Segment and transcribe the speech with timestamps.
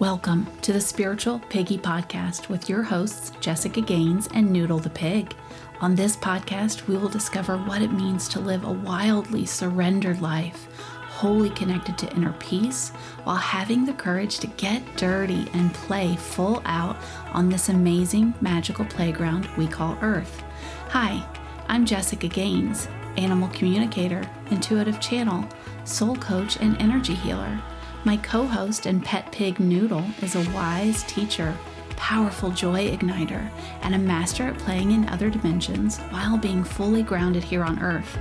[0.00, 5.34] Welcome to the Spiritual Piggy Podcast with your hosts, Jessica Gaines and Noodle the Pig.
[5.80, 10.68] On this podcast, we will discover what it means to live a wildly surrendered life,
[11.08, 12.90] wholly connected to inner peace,
[13.24, 16.96] while having the courage to get dirty and play full out
[17.32, 20.44] on this amazing magical playground we call Earth.
[20.90, 21.28] Hi,
[21.66, 22.86] I'm Jessica Gaines,
[23.16, 24.22] animal communicator,
[24.52, 25.44] intuitive channel,
[25.82, 27.60] soul coach, and energy healer.
[28.04, 31.56] My co host and pet pig Noodle is a wise teacher,
[31.96, 33.50] powerful joy igniter,
[33.82, 38.16] and a master at playing in other dimensions while being fully grounded here on Earth.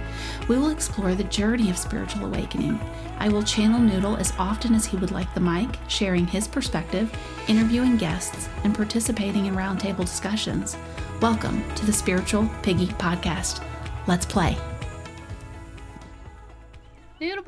[0.49, 2.80] We will explore the journey of spiritual awakening.
[3.20, 7.16] I will channel Noodle as often as he would like the mic, sharing his perspective,
[7.48, 10.76] interviewing guests, and participating in roundtable discussions.
[11.21, 13.63] Welcome to the Spiritual Piggy Podcast.
[14.07, 14.57] Let's play.
[17.20, 17.44] Noodle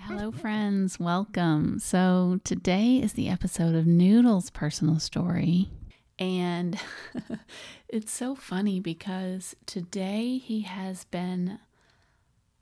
[0.00, 0.98] Hello, friends.
[0.98, 1.78] Welcome.
[1.80, 5.68] So, today is the episode of Noodle's personal story.
[6.18, 6.78] And
[7.88, 11.58] it's so funny because today he has been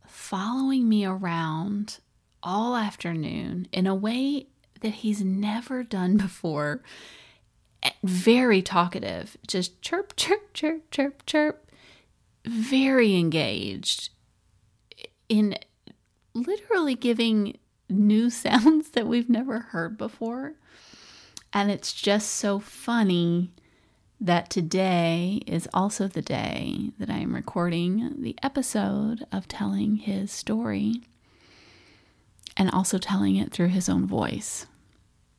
[0.06, 2.00] following me around
[2.42, 4.48] all afternoon in a way
[4.80, 6.82] that he's never done before.
[8.02, 11.63] Very talkative, just chirp, chirp, chirp, chirp, chirp.
[12.46, 14.10] Very engaged
[15.28, 15.56] in
[16.34, 20.54] literally giving new sounds that we've never heard before.
[21.52, 23.52] And it's just so funny
[24.20, 30.32] that today is also the day that I am recording the episode of telling his
[30.32, 31.02] story
[32.56, 34.66] and also telling it through his own voice.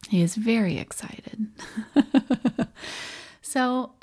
[0.09, 1.47] He is very excited.
[3.41, 3.93] so,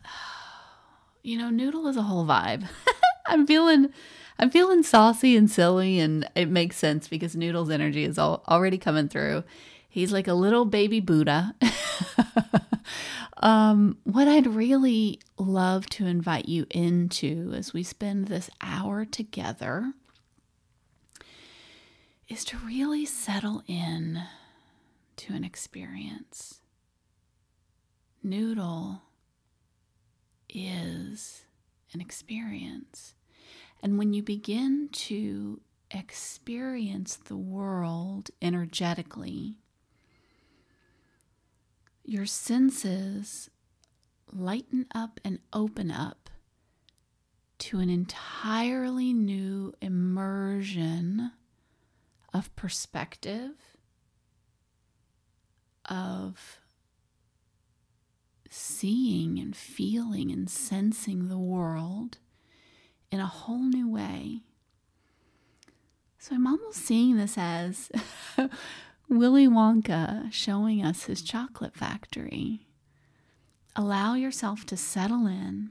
[1.22, 2.68] you know, Noodle is a whole vibe.
[3.26, 3.92] I'm feeling
[4.38, 8.78] I'm feeling saucy and silly and it makes sense because Noodle's energy is all, already
[8.78, 9.44] coming through.
[9.88, 11.55] He's like a little baby Buddha.
[13.36, 19.92] um, what I'd really love to invite you into as we spend this hour together
[22.28, 24.22] is to really settle in
[25.16, 26.61] to an experience.
[28.22, 29.02] Noodle
[30.52, 31.45] is
[31.92, 33.14] an experience.
[33.83, 39.58] And when you begin to experience the world energetically,
[42.05, 43.51] your senses
[44.33, 46.30] lighten up and open up
[47.58, 51.33] to an entirely new immersion
[52.33, 53.52] of perspective,
[55.85, 56.61] of
[58.52, 62.18] seeing and feeling and sensing the world
[63.11, 64.40] in a whole new way.
[66.18, 67.91] So I'm almost seeing this as
[69.08, 72.67] Willy Wonka showing us his chocolate factory.
[73.74, 75.70] Allow yourself to settle in.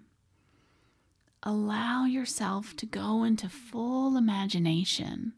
[1.43, 5.33] Allow yourself to go into full imagination.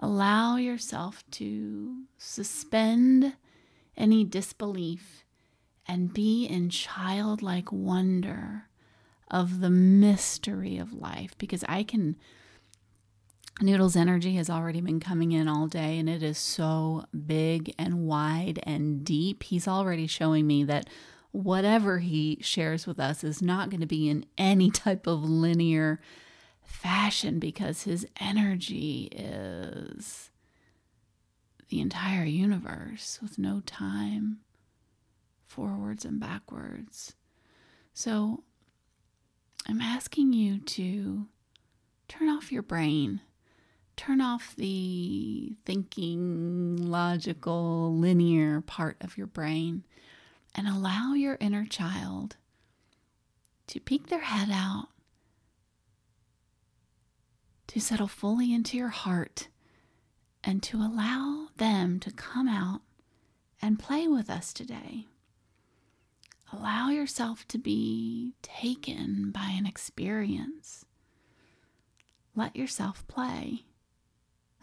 [0.00, 3.34] Allow yourself to suspend
[3.96, 5.24] any disbelief
[5.88, 8.64] and be in childlike wonder
[9.30, 12.16] of the mystery of life because I can.
[13.60, 18.06] Noodle's energy has already been coming in all day and it is so big and
[18.06, 19.42] wide and deep.
[19.42, 20.88] He's already showing me that
[21.32, 26.00] whatever he shares with us is not going to be in any type of linear
[26.62, 30.30] fashion because his energy is
[31.68, 34.38] the entire universe with no time
[35.48, 37.14] forwards and backwards.
[37.92, 38.44] So
[39.66, 41.26] I'm asking you to
[42.06, 43.20] turn off your brain.
[43.96, 49.84] Turn off the thinking, logical, linear part of your brain
[50.54, 52.36] and allow your inner child
[53.66, 54.88] to peek their head out,
[57.66, 59.48] to settle fully into your heart,
[60.42, 62.80] and to allow them to come out
[63.60, 65.06] and play with us today.
[66.52, 70.84] Allow yourself to be taken by an experience.
[72.34, 73.64] Let yourself play.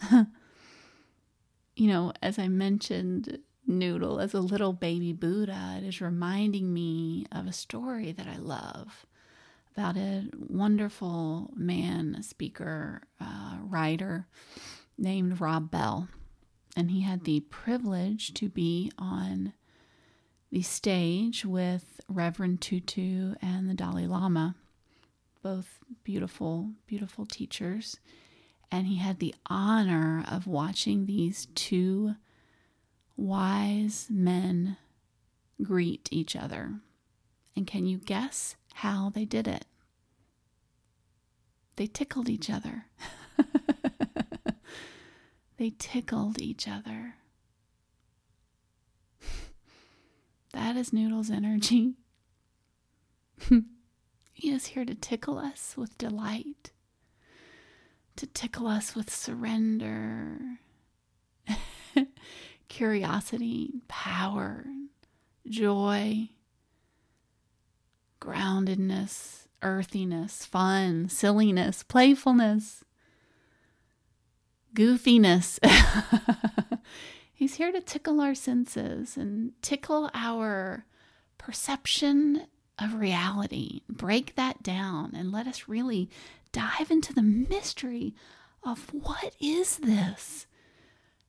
[0.11, 7.25] you know, as I mentioned, Noodle as a little baby Buddha, it is reminding me
[7.31, 9.05] of a story that I love
[9.75, 13.01] about a wonderful man, a speaker,
[13.75, 14.27] writer
[14.97, 16.07] named Rob Bell.
[16.77, 19.53] And he had the privilege to be on
[20.55, 24.55] the stage with Reverend Tutu and the Dalai Lama
[25.43, 27.97] both beautiful, beautiful teachers.
[28.71, 32.15] And he had the honor of watching these two
[33.17, 34.77] wise men
[35.61, 36.75] greet each other.
[37.57, 39.65] And can you guess how they did it?
[41.75, 42.85] They tickled each other.
[45.57, 47.15] they tickled each other.
[50.55, 51.95] That is Noodle's energy.
[54.31, 56.71] he is here to tickle us with delight,
[58.15, 60.59] to tickle us with surrender,
[62.69, 64.65] curiosity, power,
[65.45, 66.29] joy,
[68.21, 72.85] groundedness, earthiness, fun, silliness, playfulness,
[74.73, 75.59] goofiness.
[77.35, 80.85] He's here to tickle our senses and tickle our
[81.37, 82.47] perception
[82.79, 83.81] of reality.
[83.89, 86.09] Break that down and let us really
[86.53, 88.15] dive into the mystery
[88.63, 90.47] of what is this?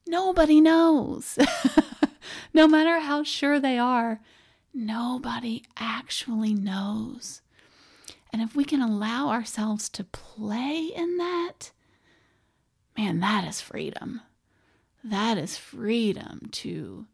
[0.07, 1.41] Nobody knows.
[2.55, 4.21] no matter how sure they are,
[4.73, 7.43] nobody actually knows.
[8.33, 11.73] And if we can allow ourselves to play in that,
[12.97, 14.21] man, that is freedom.
[15.09, 17.07] That is freedom to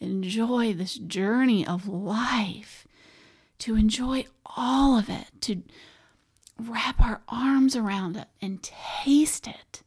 [0.00, 2.88] enjoy this journey of life,
[3.58, 4.24] to enjoy
[4.56, 5.62] all of it, to
[6.58, 9.82] wrap our arms around it and taste it,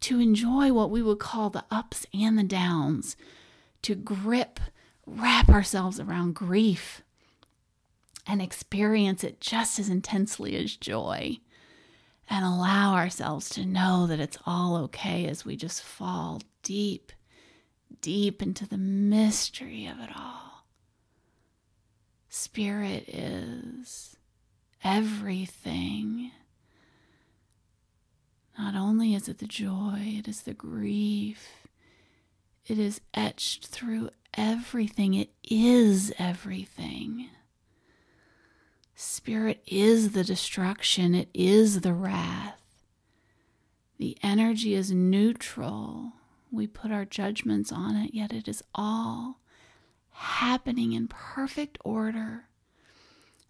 [0.00, 3.14] to enjoy what we would call the ups and the downs,
[3.82, 4.58] to grip,
[5.04, 7.02] wrap ourselves around grief
[8.26, 11.36] and experience it just as intensely as joy
[12.30, 17.12] and allow ourselves to know that it's all okay as we just fall deep,
[18.00, 20.64] deep into the mystery of it all.
[22.28, 24.16] Spirit is
[24.82, 26.32] everything.
[28.58, 31.68] Not only is it the joy, it is the grief.
[32.66, 35.14] It is etched through everything.
[35.14, 37.28] It is everything.
[38.96, 42.60] Spirit is the destruction, it is the wrath.
[43.98, 46.12] The energy is neutral.
[46.54, 49.40] We put our judgments on it, yet it is all
[50.10, 52.44] happening in perfect order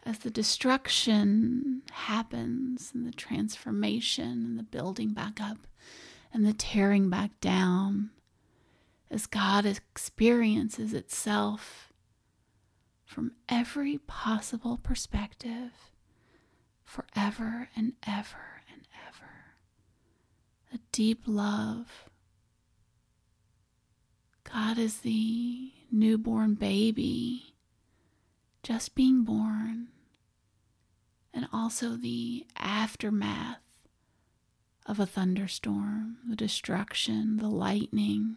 [0.07, 5.67] as the destruction happens and the transformation and the building back up
[6.33, 8.11] and the tearing back down,
[9.11, 11.93] as God experiences itself
[13.05, 15.91] from every possible perspective
[16.83, 19.31] forever and ever and ever.
[20.73, 22.11] A deep love.
[24.51, 27.55] God is the newborn baby
[28.63, 29.89] just being born
[31.33, 33.59] and also the aftermath
[34.87, 38.37] of a thunderstorm, the destruction, the lightning,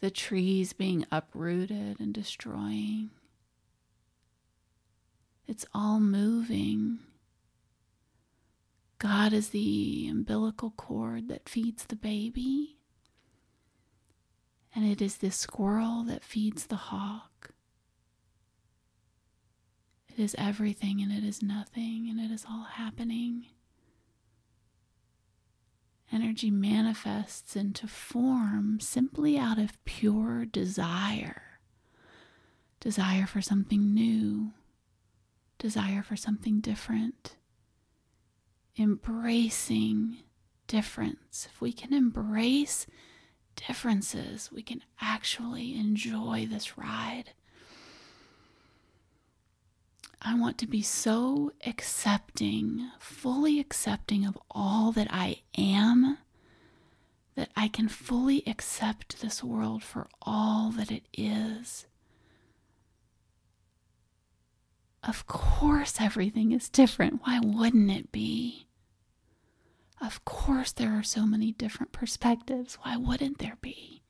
[0.00, 3.10] the trees being uprooted and destroying.
[5.46, 7.00] It's all moving.
[8.98, 12.76] God is the umbilical cord that feeds the baby,
[14.74, 17.50] and it is the squirrel that feeds the hawk.
[20.08, 23.46] It is everything and it is nothing and it is all happening.
[26.12, 31.50] Energy manifests into form simply out of pure desire
[32.80, 34.52] desire for something new,
[35.58, 37.36] desire for something different,
[38.78, 40.16] embracing
[40.66, 41.46] difference.
[41.50, 42.86] If we can embrace
[43.66, 47.32] differences, we can actually enjoy this ride.
[50.22, 56.18] I want to be so accepting, fully accepting of all that I am,
[57.36, 61.86] that I can fully accept this world for all that it is.
[65.02, 67.22] Of course, everything is different.
[67.24, 68.66] Why wouldn't it be?
[70.00, 72.78] Of course, there are so many different perspectives.
[72.82, 74.02] Why wouldn't there be?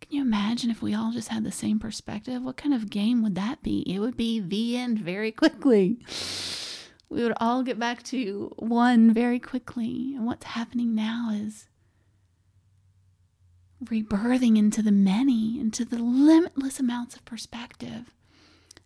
[0.00, 2.42] Can you imagine if we all just had the same perspective?
[2.42, 3.80] What kind of game would that be?
[3.92, 5.98] It would be the end very quickly.
[7.08, 10.14] We would all get back to one very quickly.
[10.14, 11.66] And what's happening now is
[13.84, 18.14] rebirthing into the many, into the limitless amounts of perspective,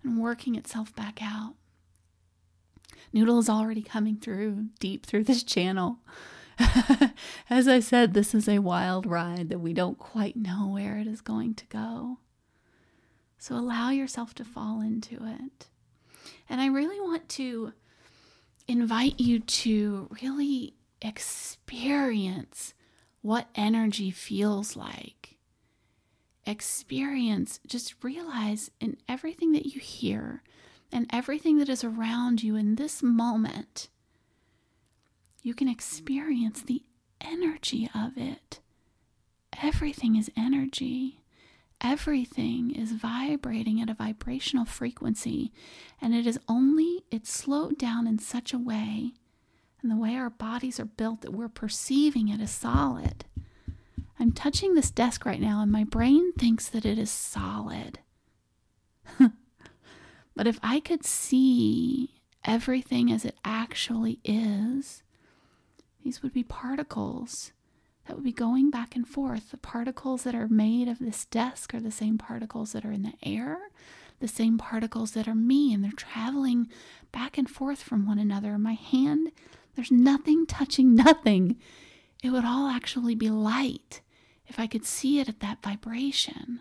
[0.02, 1.54] and working itself back out.
[3.12, 5.99] Noodle is already coming through deep through this channel.
[7.50, 11.07] As I said, this is a wild ride that we don't quite know where it
[11.07, 12.19] is going to go.
[13.38, 15.69] So allow yourself to fall into it.
[16.49, 17.73] And I really want to
[18.69, 22.75] invite you to really experience
[23.23, 25.37] what energy feels like.
[26.47, 30.43] Experience, just realize in everything that you hear
[30.93, 33.89] and everything that is around you in this moment,
[35.43, 36.83] you can experience the
[37.21, 38.61] energy of it.
[39.63, 41.21] Everything is energy.
[41.81, 45.51] Everything is vibrating at a vibrational frequency,
[46.01, 49.15] and it is only, it's slowed down in such a way,
[49.81, 53.25] and the way our bodies are built that we're perceiving it as solid.
[54.19, 58.01] I'm touching this desk right now, and my brain thinks that it is solid.
[60.35, 65.03] but if I could see everything as it actually is,
[66.03, 67.53] these would be particles
[68.07, 69.51] that would be going back and forth.
[69.51, 73.03] The particles that are made of this desk are the same particles that are in
[73.03, 73.71] the air,
[74.19, 76.69] the same particles that are me, and they're traveling
[77.13, 78.59] back and forth from one another.
[78.59, 79.31] My hand,
[79.77, 81.57] there's nothing touching nothing.
[82.23, 84.01] It would all actually be light
[84.47, 86.61] if I could see it at that vibration.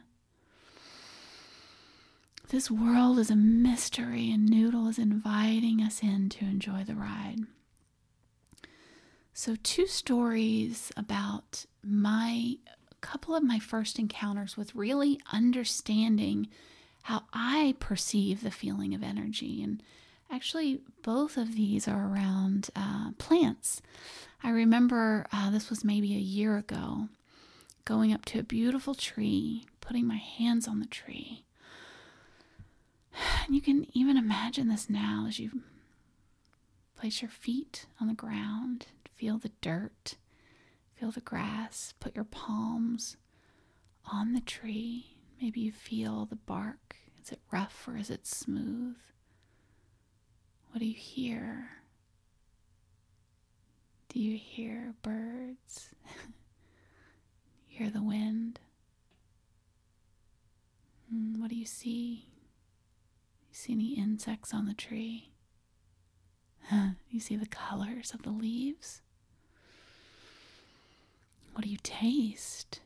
[2.49, 7.41] This world is a mystery, and Noodle is inviting us in to enjoy the ride.
[9.35, 12.55] So, two stories about my
[13.01, 16.47] couple of my first encounters with really understanding
[17.03, 19.61] how I perceive the feeling of energy.
[19.61, 19.83] And
[20.31, 23.79] actually, both of these are around uh, plants.
[24.43, 27.09] I remember uh, this was maybe a year ago
[27.85, 31.45] going up to a beautiful tree, putting my hands on the tree.
[33.45, 35.61] And you can even imagine this now as you
[36.97, 38.87] place your feet on the ground
[39.19, 40.15] Feel the dirt,
[40.95, 43.17] feel the grass, put your palms
[44.09, 45.17] on the tree.
[45.41, 46.95] Maybe you feel the bark.
[47.21, 48.95] Is it rough or is it smooth?
[50.71, 51.67] What do you hear?
[54.07, 55.89] Do you hear birds?
[57.67, 58.61] hear the wind?
[61.09, 62.23] Hmm, what do you see?
[63.59, 65.33] See any insects on the tree?
[67.09, 69.01] you see the colors of the leaves?
[71.51, 72.79] What do you taste?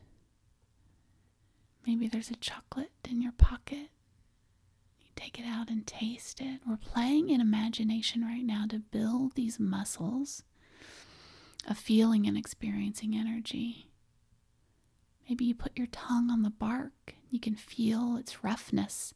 [1.86, 3.88] Maybe there's a chocolate in your pocket.
[5.00, 6.58] You take it out and taste it.
[6.68, 10.42] We're playing in imagination right now to build these muscles
[11.68, 13.92] of feeling and experiencing energy.
[15.28, 17.14] Maybe you put your tongue on the bark.
[17.30, 19.14] You can feel its roughness.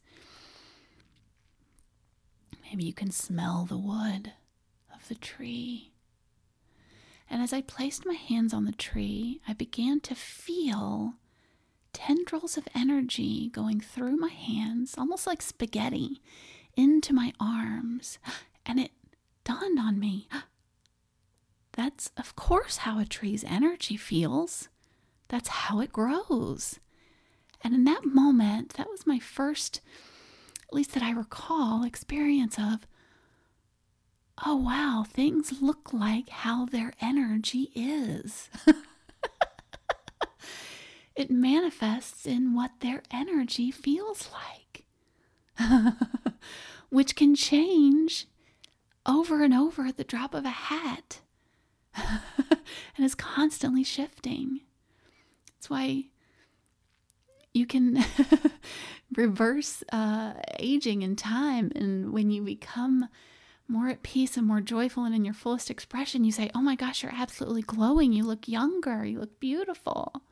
[2.69, 4.33] Maybe you can smell the wood
[4.93, 5.91] of the tree.
[7.29, 11.13] And as I placed my hands on the tree, I began to feel
[11.93, 16.21] tendrils of energy going through my hands, almost like spaghetti,
[16.75, 18.19] into my arms.
[18.65, 18.91] And it
[19.43, 20.27] dawned on me
[21.73, 24.67] that's, of course, how a tree's energy feels.
[25.29, 26.79] That's how it grows.
[27.63, 29.81] And in that moment, that was my first,
[30.69, 32.85] at least that I recall, experience of
[34.45, 38.49] oh wow, things look like how their energy is.
[41.15, 44.85] it manifests in what their energy feels like,
[46.89, 48.27] which can change
[49.05, 51.21] over and over at the drop of a hat
[51.95, 54.61] and is constantly shifting.
[55.55, 56.08] That's why
[57.59, 58.03] you can
[59.15, 63.09] reverse uh, aging in time, and when you become
[63.67, 66.75] more at peace and more joyful and in your fullest expression, you say, Oh my
[66.75, 68.11] gosh, you're absolutely glowing.
[68.11, 69.05] You look younger.
[69.05, 70.23] You look beautiful.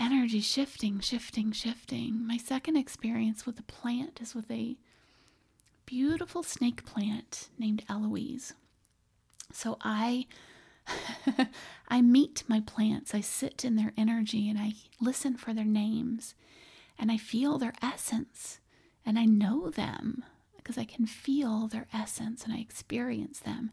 [0.00, 2.26] Energy shifting, shifting, shifting.
[2.26, 4.76] My second experience with a plant is with a
[5.86, 8.54] beautiful snake plant named Eloise.
[9.52, 10.26] So I
[11.88, 13.14] I meet my plants.
[13.14, 16.34] I sit in their energy and I listen for their names
[16.98, 18.60] and I feel their essence
[19.04, 20.24] and I know them
[20.56, 23.72] because I can feel their essence and I experience them.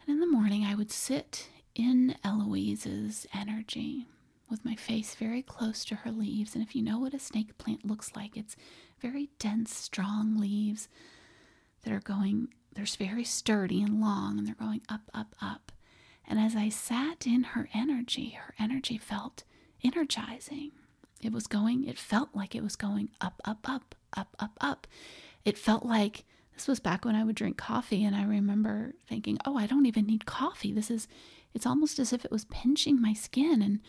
[0.00, 4.06] And in the morning, I would sit in Eloise's energy
[4.50, 6.54] with my face very close to her leaves.
[6.54, 8.56] And if you know what a snake plant looks like, it's
[9.00, 10.88] very dense, strong leaves
[11.82, 15.71] that are going, they're very sturdy and long, and they're going up, up, up.
[16.26, 19.44] And as I sat in her energy, her energy felt
[19.84, 20.72] energizing.
[21.20, 24.86] It was going, it felt like it was going up, up, up, up, up, up
[25.44, 26.24] it felt like
[26.54, 29.86] this was back when I would drink coffee, and I remember thinking, oh, I don't
[29.86, 30.72] even need coffee.
[30.72, 31.08] This is,
[31.54, 33.80] it's almost as if it was pinching my skin and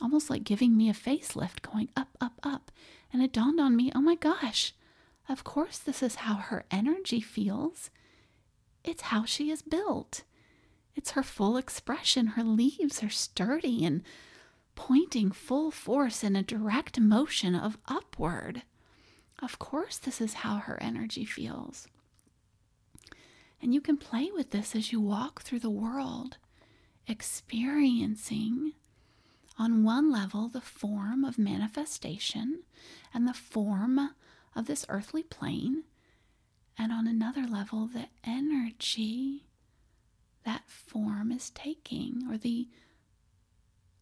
[0.00, 2.70] almost like giving me a facelift going up, up, up.
[3.12, 4.74] And it dawned on me, oh my gosh,
[5.28, 7.90] of course, this is how her energy feels.
[8.84, 10.22] it's how she is built.
[10.96, 12.28] It's her full expression.
[12.28, 14.02] Her leaves are sturdy and
[14.74, 18.62] pointing full force in a direct motion of upward.
[19.40, 21.86] Of course, this is how her energy feels.
[23.60, 26.38] And you can play with this as you walk through the world,
[27.06, 28.72] experiencing
[29.58, 32.62] on one level the form of manifestation
[33.12, 34.10] and the form
[34.54, 35.82] of this earthly plane,
[36.78, 39.47] and on another level, the energy
[40.48, 42.66] that form is taking, or the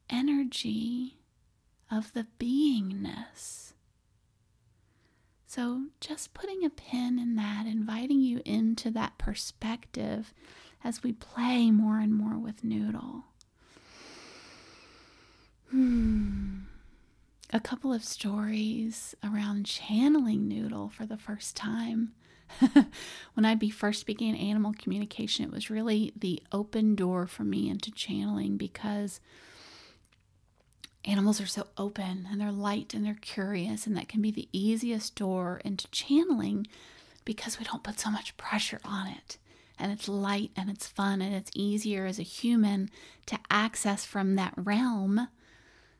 [0.08, 1.18] energy
[1.90, 3.72] of the beingness.
[5.48, 10.32] So, just putting a pin in that, inviting you into that perspective
[10.84, 13.24] as we play more and more with Noodle.
[15.72, 16.58] Hmm.
[17.52, 22.12] A couple of stories around channeling Noodle for the first time.
[23.34, 27.68] when I be first began animal communication, it was really the open door for me
[27.68, 29.20] into channeling because
[31.04, 34.48] animals are so open and they're light and they're curious, and that can be the
[34.52, 36.66] easiest door into channeling
[37.24, 39.38] because we don't put so much pressure on it.
[39.78, 42.88] And it's light and it's fun and it's easier as a human
[43.26, 45.28] to access from that realm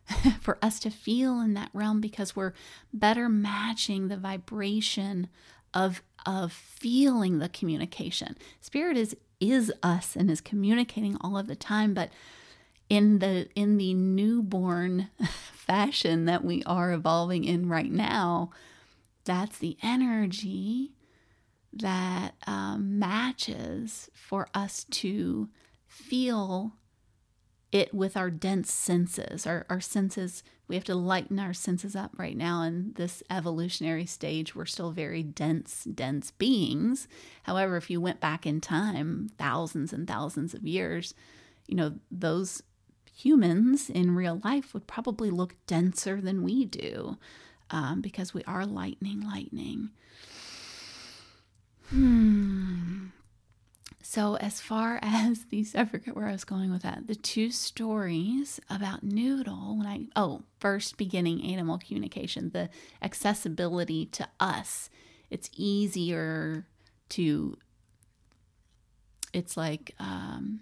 [0.41, 2.55] for us to feel in that realm because we're
[2.93, 5.29] better matching the vibration
[5.77, 8.37] of of feeling the communication.
[8.61, 12.11] Spirit is is us and is communicating all of the time, but
[12.89, 15.11] in the in the newborn
[15.53, 18.51] fashion that we are evolving in right now,
[19.25, 20.93] that's the energy
[21.73, 25.49] that um, matches for us to
[25.87, 26.73] feel
[27.73, 29.47] it with our dense senses.
[29.47, 34.07] Our, our senses, we have to lighten our senses up right now in this evolutionary
[34.07, 34.55] stage.
[34.55, 37.09] We're still very dense, dense beings.
[37.43, 41.15] However, if you went back in time, thousands and thousands of years,
[41.67, 42.63] you know, those
[43.13, 47.17] humans in real life would probably look denser than we do
[47.71, 49.91] um, because we are lightning, lightning.
[51.89, 53.07] Hmm.
[54.09, 57.09] So, as far as these, I forget where I was going with that.
[57.09, 62.71] The two stories about Noodle, when I, oh, first beginning animal communication, the
[63.03, 64.91] accessibility to us,
[65.29, 66.67] it's easier
[67.11, 67.59] to,
[69.33, 70.61] it's like, um,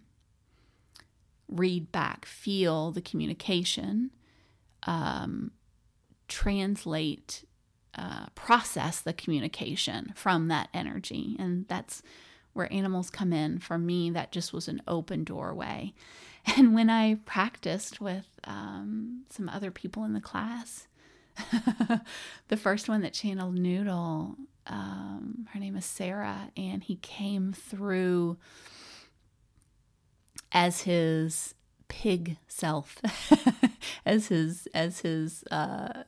[1.46, 4.10] read back, feel the communication,
[4.84, 5.50] um,
[6.28, 7.44] translate,
[7.94, 11.36] uh, process the communication from that energy.
[11.38, 12.02] And that's,
[12.54, 15.92] where animals come in, for me, that just was an open doorway.
[16.58, 20.88] And when I practiced with um, some other people in the class,
[22.48, 24.36] the first one that channeled Noodle,
[24.66, 28.36] um, her name is Sarah, and he came through
[30.52, 31.54] as his
[31.88, 33.00] pig self,
[34.06, 36.04] as his as his uh,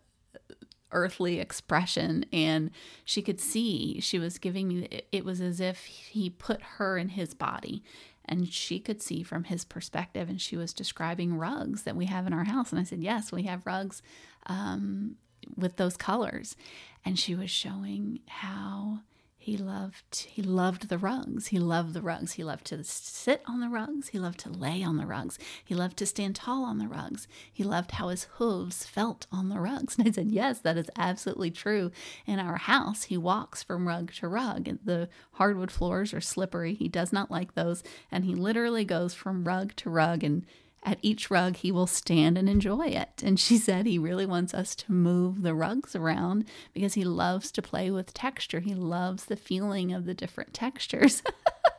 [0.92, 2.70] earthly expression and
[3.04, 7.10] she could see she was giving me it was as if he put her in
[7.10, 7.82] his body
[8.24, 12.26] and she could see from his perspective and she was describing rugs that we have
[12.26, 14.00] in our house and i said yes we have rugs
[14.46, 15.16] um,
[15.54, 16.56] with those colors.
[17.04, 19.00] And she was showing how
[19.46, 21.46] he loved he loved the rugs.
[21.46, 22.32] He loved the rugs.
[22.32, 24.08] He loved to sit on the rugs.
[24.08, 25.38] He loved to lay on the rugs.
[25.64, 27.28] He loved to stand tall on the rugs.
[27.52, 29.94] He loved how his hooves felt on the rugs.
[29.98, 31.92] And I said, "Yes, that is absolutely true.
[32.26, 34.78] In our house, he walks from rug to rug.
[34.84, 36.74] The hardwood floors are slippery.
[36.74, 40.44] He does not like those, and he literally goes from rug to rug and
[40.86, 43.20] at each rug, he will stand and enjoy it.
[43.24, 47.50] And she said he really wants us to move the rugs around because he loves
[47.52, 48.60] to play with texture.
[48.60, 51.24] He loves the feeling of the different textures.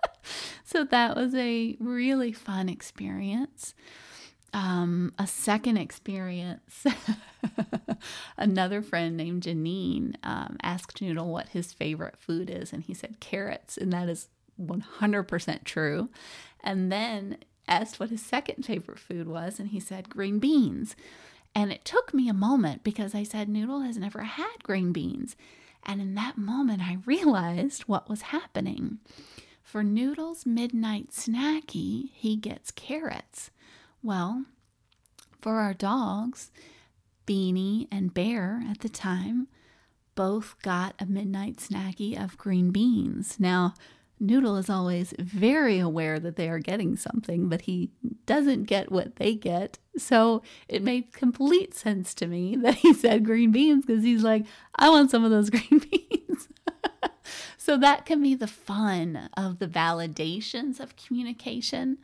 [0.66, 3.74] so that was a really fun experience.
[4.54, 6.86] Um, a second experience,
[8.38, 13.20] another friend named Janine um, asked Noodle what his favorite food is, and he said
[13.20, 16.10] carrots, and that is 100% true.
[16.64, 17.38] And then
[17.68, 20.96] asked what his second favorite food was, and he said green beans.
[21.56, 25.36] And it took me a moment because I said, Noodle has never had green beans.
[25.84, 29.00] And in that moment, I realized what was happening.
[29.64, 33.52] For Noodle's midnight snacky, he gets carrots.
[34.04, 34.46] Well,
[35.42, 36.52] for our dogs,
[37.26, 39.48] Beanie and Bear at the time,
[40.16, 43.40] both got a midnight snacky of green beans.
[43.40, 43.74] Now,
[44.20, 47.92] Noodle is always very aware that they are getting something, but he
[48.26, 49.78] doesn't get what they get.
[49.98, 54.46] So it made complete sense to me that he said green beans because he's like,
[54.76, 56.48] I want some of those green beans.
[57.58, 62.00] so that can be the fun of the validations of communication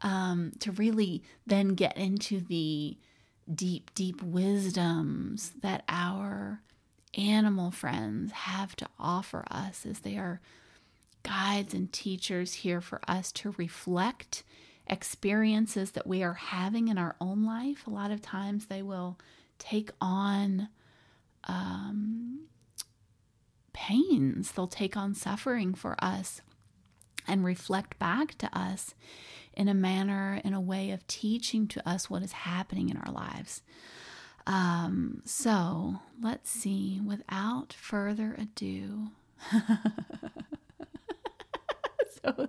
[0.00, 2.96] um, to really then get into the
[3.52, 6.62] deep, deep wisdoms that our
[7.14, 10.40] animal friends have to offer us as they are
[11.22, 14.42] guides and teachers here for us to reflect
[14.86, 17.86] experiences that we are having in our own life.
[17.86, 19.18] A lot of times they will
[19.58, 20.68] take on
[21.44, 22.46] um,
[23.72, 26.40] pains, they'll take on suffering for us
[27.26, 28.94] and reflect back to us
[29.52, 33.12] in a manner, in a way of teaching to us what is happening in our
[33.12, 33.62] lives.
[34.46, 39.08] Um, so let's see, without further ado.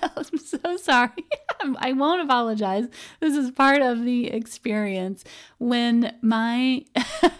[0.00, 1.24] I'm so sorry.
[1.78, 2.86] I won't apologize.
[3.20, 5.24] This is part of the experience.
[5.58, 6.84] When my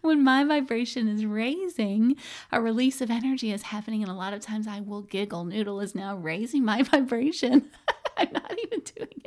[0.00, 2.16] when my vibration is raising,
[2.52, 5.44] a release of energy is happening, and a lot of times I will giggle.
[5.44, 7.70] Noodle is now raising my vibration.
[8.16, 9.17] I'm not even doing.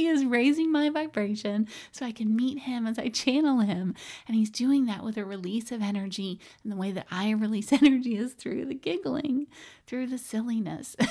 [0.00, 3.94] He is raising my vibration so I can meet him as I channel him.
[4.26, 6.40] And he's doing that with a release of energy.
[6.62, 9.46] And the way that I release energy is through the giggling,
[9.86, 10.96] through the silliness.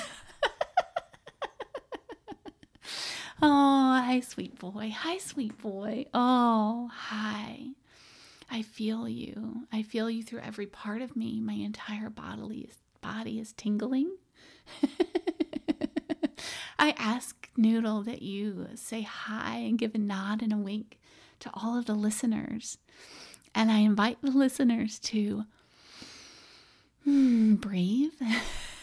[3.40, 4.92] oh, hi, sweet boy.
[4.94, 6.06] Hi, sweet boy.
[6.12, 7.68] Oh, hi.
[8.50, 9.68] I feel you.
[9.72, 11.40] I feel you through every part of me.
[11.40, 12.68] My entire bodily
[13.00, 14.16] body is tingling.
[16.78, 20.98] I ask Noodle that you say hi and give a nod and a wink
[21.40, 22.78] to all of the listeners.
[23.54, 25.44] And I invite the listeners to
[27.04, 28.12] hmm, breathe,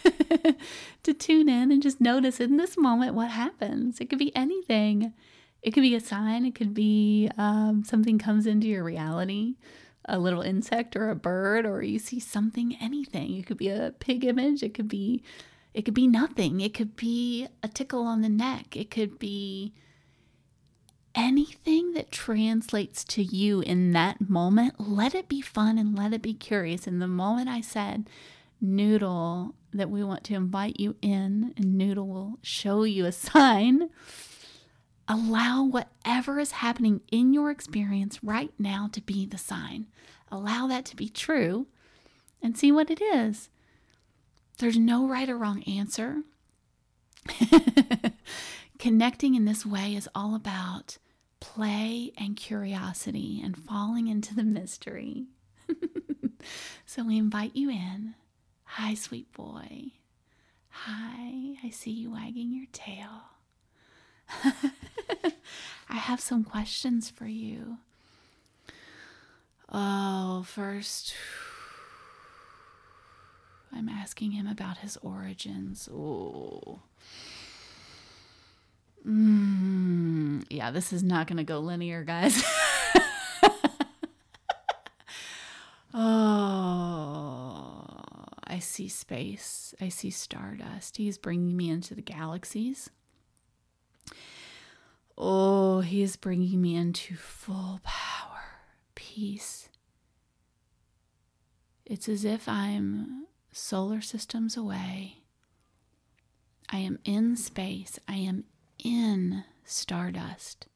[1.04, 4.00] to tune in and just notice in this moment what happens.
[4.00, 5.14] It could be anything.
[5.62, 9.56] It could be a sign, it could be um, something comes into your reality,
[10.06, 13.36] a little insect or a bird, or you see something, anything.
[13.36, 15.24] It could be a pig image, it could be
[15.78, 16.60] it could be nothing.
[16.60, 18.76] It could be a tickle on the neck.
[18.76, 19.76] It could be
[21.14, 24.74] anything that translates to you in that moment.
[24.80, 26.88] Let it be fun and let it be curious.
[26.88, 28.10] And the moment I said,
[28.60, 33.92] Noodle, that we want to invite you in, and Noodle will show you a sign.
[35.08, 39.86] Allow whatever is happening in your experience right now to be the sign.
[40.32, 41.68] Allow that to be true
[42.42, 43.52] and see what it is.
[44.60, 46.24] There's no right or wrong answer.
[48.80, 50.98] Connecting in this way is all about
[51.40, 55.28] play and curiosity and falling into the mystery.
[56.86, 58.16] so we invite you in.
[58.64, 59.92] Hi, sweet boy.
[60.70, 63.24] Hi, I see you wagging your tail.
[65.90, 67.78] I have some questions for you.
[69.72, 71.14] Oh, first.
[73.78, 75.88] I'm asking him about his origins.
[75.94, 76.82] Oh.
[79.08, 82.44] Mm, yeah, this is not going to go linear, guys.
[85.94, 87.86] oh,
[88.46, 89.76] I see space.
[89.80, 90.98] I see stardust.
[90.98, 92.90] He's bringing me into the galaxies.
[95.16, 98.62] Oh, he is bringing me into full power,
[98.96, 99.70] peace.
[101.86, 105.24] It's as if I'm solar systems away.
[106.70, 108.00] I am in space.
[108.08, 108.44] I am
[108.84, 110.68] in stardust.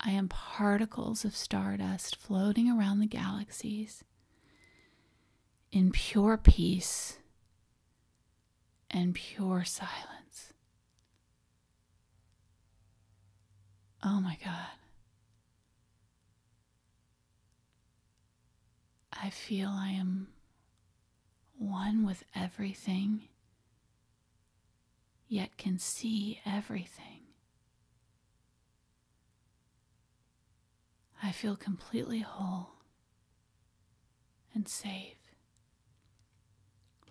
[0.00, 4.02] I am particles of stardust floating around the galaxies
[5.70, 7.18] in pure peace
[8.90, 10.52] and pure silence.
[14.02, 14.78] Oh my God.
[19.12, 20.28] I feel I am
[21.60, 23.28] one with everything,
[25.28, 27.20] yet can see everything.
[31.22, 32.70] I feel completely whole
[34.54, 35.18] and safe,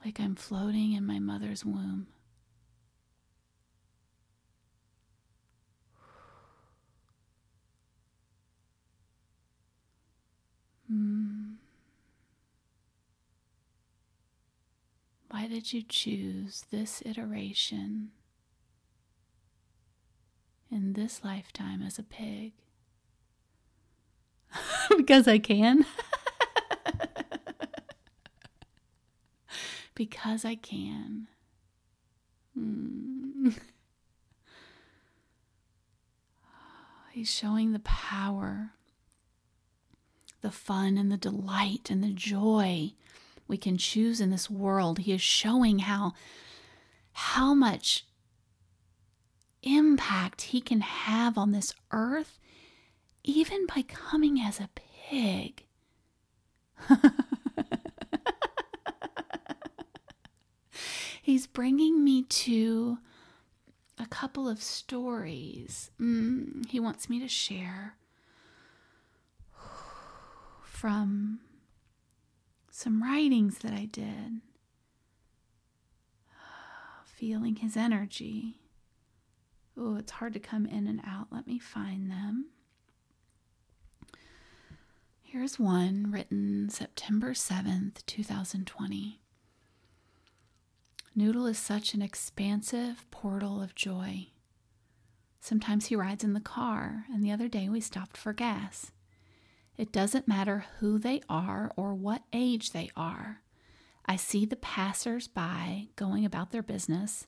[0.03, 2.07] like I'm floating in my mother's womb.
[10.91, 11.48] Mm.
[15.29, 18.09] Why did you choose this iteration
[20.71, 22.53] in this lifetime as a pig?
[24.97, 25.85] because I can.
[29.93, 31.27] because I can.
[32.57, 33.53] Mm.
[37.11, 38.71] He's showing the power
[40.41, 42.93] the fun and the delight and the joy
[43.49, 44.99] we can choose in this world.
[44.99, 46.13] He is showing how
[47.11, 48.05] how much
[49.61, 52.39] impact he can have on this earth
[53.25, 55.65] even by coming as a pig.
[61.21, 62.99] He's bringing me to
[63.97, 67.97] a couple of stories mm, he wants me to share
[70.63, 71.41] from
[72.79, 74.39] some writings that I did.
[77.05, 78.61] Feeling his energy.
[79.77, 81.27] Oh, it's hard to come in and out.
[81.29, 82.51] Let me find them.
[85.21, 89.19] Here's one written September 7th, 2020.
[91.13, 94.27] Noodle is such an expansive portal of joy.
[95.41, 98.93] Sometimes he rides in the car, and the other day we stopped for gas.
[99.79, 103.43] It doesn't matter who they are or what age they are.
[104.05, 107.27] I see the passers by going about their business,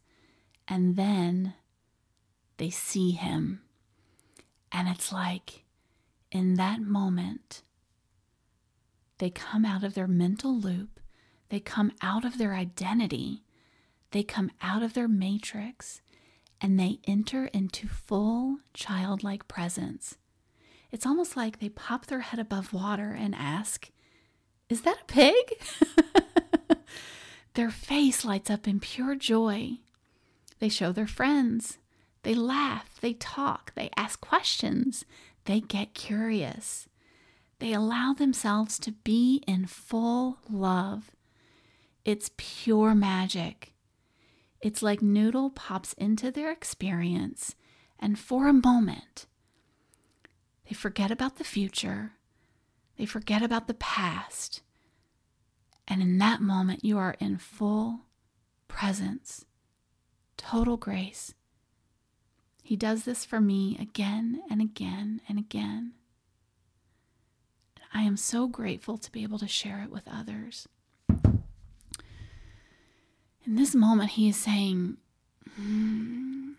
[0.68, 1.54] and then
[2.58, 3.62] they see him.
[4.70, 5.64] And it's like
[6.30, 7.62] in that moment,
[9.20, 11.00] they come out of their mental loop,
[11.48, 13.46] they come out of their identity,
[14.12, 16.02] they come out of their matrix,
[16.60, 20.18] and they enter into full childlike presence.
[20.92, 23.90] It's almost like they pop their head above water and ask,
[24.70, 25.46] Is that a pig?
[27.54, 29.80] their face lights up in pure joy.
[30.60, 31.78] They show their friends.
[32.24, 33.00] They laugh.
[33.00, 33.74] They talk.
[33.76, 35.06] They ask questions.
[35.46, 36.88] They get curious.
[37.60, 41.12] They allow themselves to be in full love.
[42.04, 43.74] It's pure magic.
[44.62, 47.56] It's like Noodle pops into their experience,
[48.00, 49.26] and for a moment,
[50.72, 52.14] they forget about the future,
[52.96, 54.62] they forget about the past.
[55.86, 58.06] And in that moment, you are in full
[58.70, 59.44] presence,
[60.38, 61.34] total grace.
[62.64, 65.92] He does this for me again and again and again.
[67.76, 70.70] And I am so grateful to be able to share it with others.
[73.46, 74.96] In this moment, he is saying,
[75.60, 76.51] mm,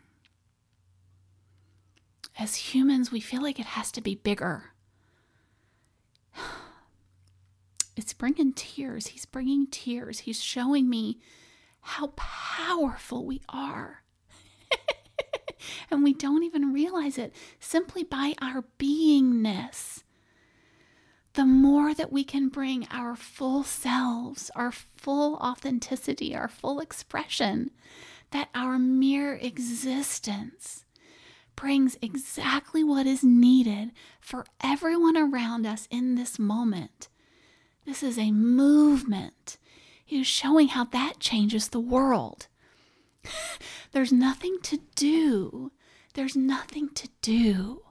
[2.43, 4.73] as humans, we feel like it has to be bigger.
[7.95, 9.09] It's bringing tears.
[9.09, 10.21] He's bringing tears.
[10.21, 11.19] He's showing me
[11.83, 14.03] how powerful we are.
[15.91, 20.05] and we don't even realize it simply by our beingness.
[21.35, 27.73] The more that we can bring our full selves, our full authenticity, our full expression,
[28.31, 30.87] that our mere existence
[31.57, 37.09] brings exactly what is needed for everyone around us in this moment.
[37.85, 39.59] This is a movement.
[40.05, 42.49] He is showing how that changes the world.
[43.93, 45.73] There's nothing to do.
[46.15, 47.83] There's nothing to do.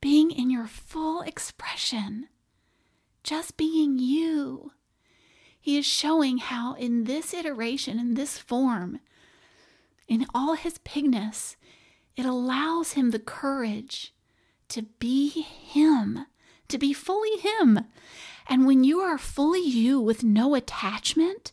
[0.00, 2.28] Being in your full expression,
[3.22, 4.72] just being you.
[5.60, 9.00] He is showing how, in this iteration, in this form,
[10.06, 11.56] in all his pigness,
[12.16, 14.14] it allows him the courage
[14.68, 16.26] to be him,
[16.68, 17.80] to be fully him.
[18.48, 21.52] And when you are fully you with no attachment,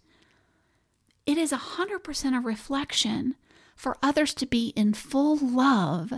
[1.25, 3.35] it is a 100% a reflection
[3.75, 6.13] for others to be in full love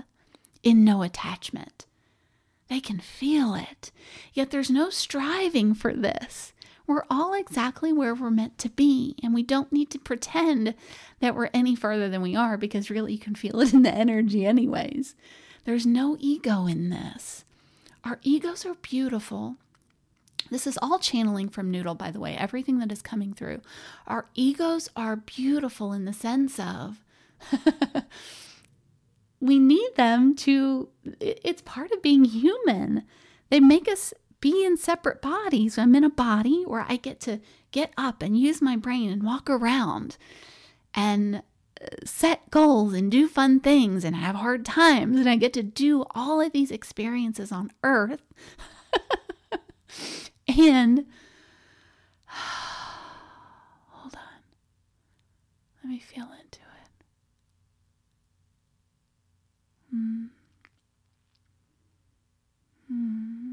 [0.63, 1.85] in no attachment.
[2.67, 3.91] They can feel it,
[4.33, 6.53] yet there's no striving for this.
[6.87, 10.75] We're all exactly where we're meant to be, and we don't need to pretend
[11.19, 13.93] that we're any further than we are because really you can feel it in the
[13.93, 15.15] energy, anyways.
[15.65, 17.43] There's no ego in this.
[18.03, 19.55] Our egos are beautiful.
[20.51, 23.61] This is all channeling from Noodle, by the way, everything that is coming through.
[24.05, 27.03] Our egos are beautiful in the sense of
[29.39, 33.03] we need them to, it's part of being human.
[33.49, 34.13] They make us
[34.45, 35.75] be in separate bodies.
[35.75, 37.39] I'm in a body where I get to
[37.71, 40.17] get up and use my brain and walk around
[40.93, 41.37] and
[41.81, 45.19] uh, set goals and do fun things and have hard times.
[45.19, 48.21] And I get to do all of these experiences on earth.
[50.47, 51.07] and
[52.27, 54.41] hold on.
[55.83, 56.89] Let me feel into it.
[59.89, 60.25] Hmm.
[62.87, 63.44] Hmm.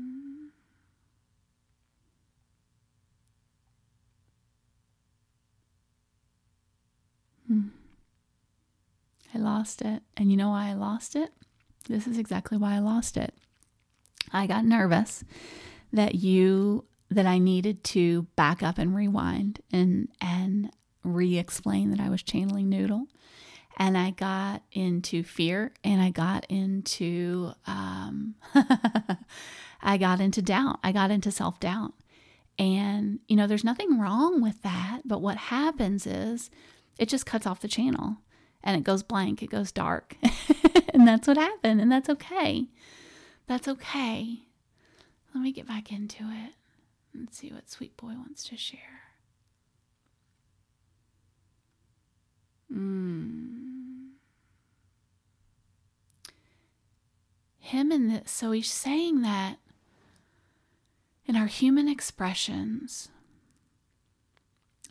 [9.34, 10.02] I lost it.
[10.16, 11.30] And you know why I lost it?
[11.88, 13.34] This is exactly why I lost it.
[14.32, 15.24] I got nervous
[15.92, 20.70] that you that I needed to back up and rewind and and
[21.04, 23.06] re-explain that I was channeling Noodle.
[23.78, 28.34] And I got into fear and I got into um,
[29.82, 30.78] I got into doubt.
[30.84, 31.94] I got into self-doubt.
[32.58, 36.50] And you know, there's nothing wrong with that, but what happens is
[36.98, 38.18] it just cuts off the channel
[38.62, 40.16] and it goes blank, it goes dark.
[40.94, 42.66] and that's what happened, and that's okay.
[43.46, 44.40] That's okay.
[45.34, 46.54] Let me get back into it
[47.14, 48.78] and see what Sweet Boy wants to share.
[52.72, 54.10] Mm.
[57.58, 59.56] Him and this, so he's saying that
[61.26, 63.08] in our human expressions,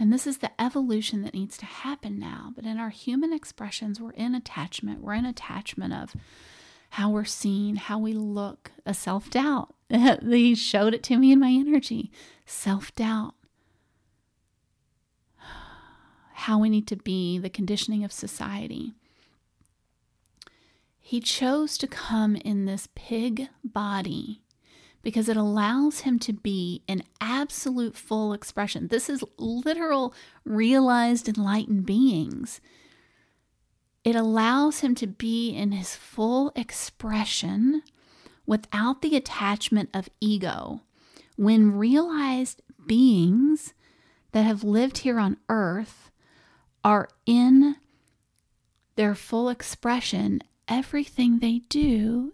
[0.01, 2.51] and this is the evolution that needs to happen now.
[2.55, 5.01] But in our human expressions, we're in attachment.
[5.01, 6.15] We're in attachment of
[6.89, 9.75] how we're seen, how we look, a self doubt.
[10.23, 12.11] he showed it to me in my energy
[12.47, 13.35] self doubt.
[16.33, 18.93] How we need to be, the conditioning of society.
[20.99, 24.41] He chose to come in this pig body
[25.01, 28.87] because it allows him to be in absolute full expression.
[28.87, 30.13] This is literal,
[30.45, 32.61] realized, enlightened beings.
[34.03, 37.83] It allows him to be in his full expression
[38.45, 40.81] without the attachment of ego.
[41.35, 43.73] When realized beings
[44.31, 46.11] that have lived here on earth
[46.83, 47.75] are in
[48.95, 52.33] their full expression, everything they do,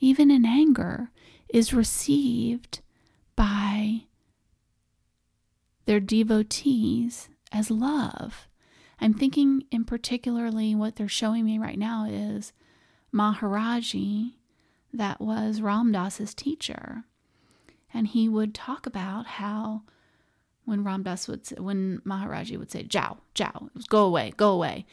[0.00, 1.10] even in anger,
[1.48, 2.80] is received
[3.36, 4.02] by
[5.86, 8.48] their devotees as love.
[9.00, 12.52] I'm thinking in particularly what they're showing me right now is
[13.14, 14.34] Maharaji,
[14.92, 17.04] that was Ram Dass's teacher.
[17.92, 19.82] And he would talk about how
[20.64, 24.84] when Ram Dass would say, when Maharaji would say, Jao, Jao, go away, go away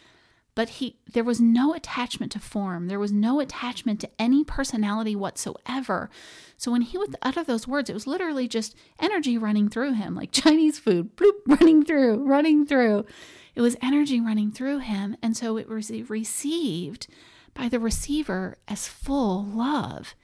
[0.56, 2.88] but he there was no attachment to form.
[2.88, 6.10] There was no attachment to any personality whatsoever.
[6.58, 10.16] So when he would utter those words it was literally just energy running through him
[10.16, 13.06] like chinese food bloop running through running through.
[13.54, 17.08] It was energy running through him and so it was received
[17.54, 20.16] by the receiver as full love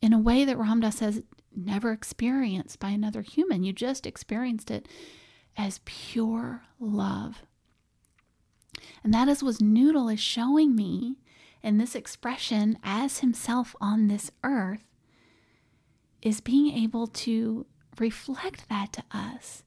[0.00, 1.22] in a way that Ram Dass says
[1.56, 3.62] never experienced by another human.
[3.62, 4.88] You just experienced it
[5.56, 7.42] as pure love
[9.02, 11.16] and that is what Noodle is showing me
[11.62, 14.84] in this expression as himself on this earth,
[16.20, 17.66] is being able to
[17.98, 19.62] reflect that to us.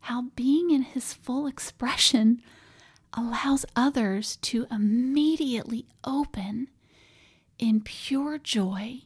[0.00, 2.42] How being in his full expression
[3.12, 6.68] allows others to immediately open
[7.58, 9.02] in pure joy,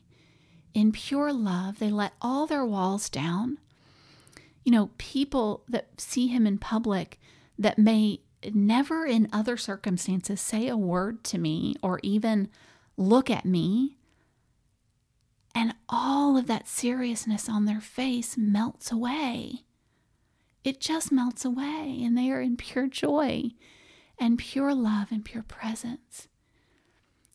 [0.73, 1.79] in pure love.
[1.79, 3.59] They let all their walls down.
[4.65, 7.21] You know, people that see him in public
[7.59, 8.21] that may
[8.55, 12.49] never in other circumstances say a word to me or even
[12.97, 13.97] look at me.
[15.55, 19.65] And all of that seriousness on their face melts away.
[20.65, 23.53] It just melts away, and they are in pure joy
[24.19, 26.29] and pure love and pure presence.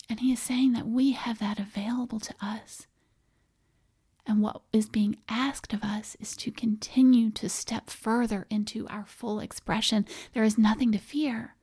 [0.09, 2.87] And he is saying that we have that available to us.
[4.31, 9.03] And what is being asked of us is to continue to step further into our
[9.05, 10.05] full expression.
[10.33, 11.55] There is nothing to fear.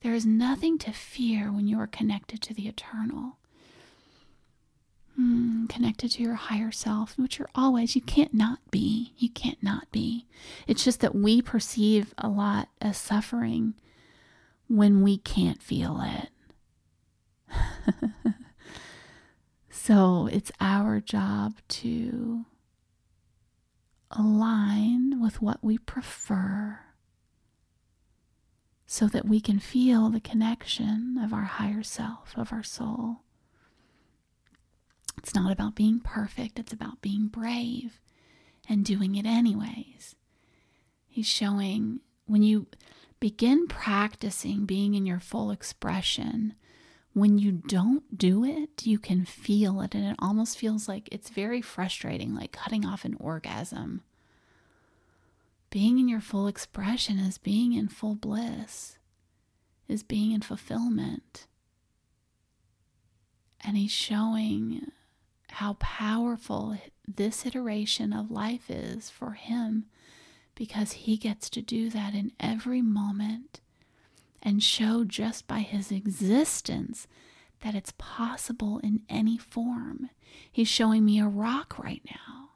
[0.00, 3.36] There is nothing to fear when you are connected to the eternal.
[5.20, 9.12] Mm, connected to your higher self, which you're always, you can't not be.
[9.18, 10.24] You can't not be.
[10.66, 13.74] It's just that we perceive a lot as suffering
[14.66, 16.30] when we can't feel it.
[19.82, 22.44] So it's our job to
[24.10, 26.80] align with what we prefer
[28.86, 33.22] so that we can feel the connection of our higher self, of our soul.
[35.16, 38.02] It's not about being perfect, it's about being brave
[38.68, 40.14] and doing it anyways.
[41.08, 42.66] He's showing when you
[43.18, 46.52] begin practicing being in your full expression,
[47.12, 51.28] when you don't do it, you can feel it, and it almost feels like it's
[51.28, 54.02] very frustrating, like cutting off an orgasm.
[55.70, 58.98] Being in your full expression is being in full bliss,
[59.88, 61.46] is being in fulfillment.
[63.62, 64.90] And he's showing
[65.48, 69.86] how powerful this iteration of life is for him
[70.54, 73.60] because he gets to do that in every moment
[74.42, 77.06] and show just by his existence
[77.60, 80.08] that it's possible in any form.
[80.50, 82.50] He's showing me a rock right now.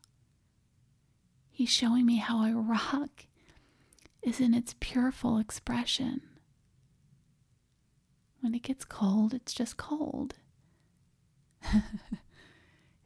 [1.50, 3.26] He's showing me how a rock
[4.22, 6.22] is in its pure full expression.
[8.40, 10.34] When it gets cold, it's just cold.
[11.72, 11.82] it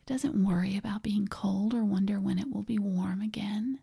[0.07, 3.81] doesn't worry about being cold or wonder when it will be warm again.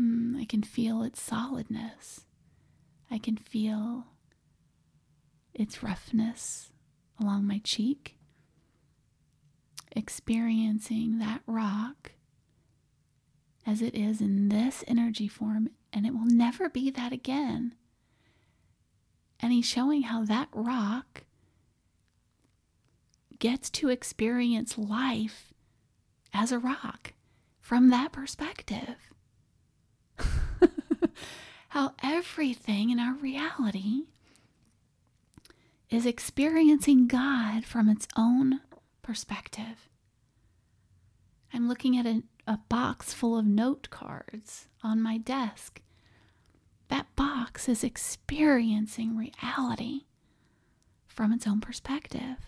[0.00, 2.25] Mm, I can feel its solidness.
[3.10, 4.06] I can feel
[5.54, 6.70] its roughness
[7.20, 8.16] along my cheek,
[9.92, 12.12] experiencing that rock
[13.66, 17.74] as it is in this energy form, and it will never be that again.
[19.40, 21.24] And he's showing how that rock
[23.38, 25.52] gets to experience life
[26.32, 27.12] as a rock
[27.60, 28.96] from that perspective.
[31.76, 34.04] How everything in our reality
[35.90, 38.60] is experiencing God from its own
[39.02, 39.90] perspective.
[41.52, 45.82] I'm looking at a, a box full of note cards on my desk.
[46.88, 50.04] That box is experiencing reality
[51.06, 52.38] from its own perspective.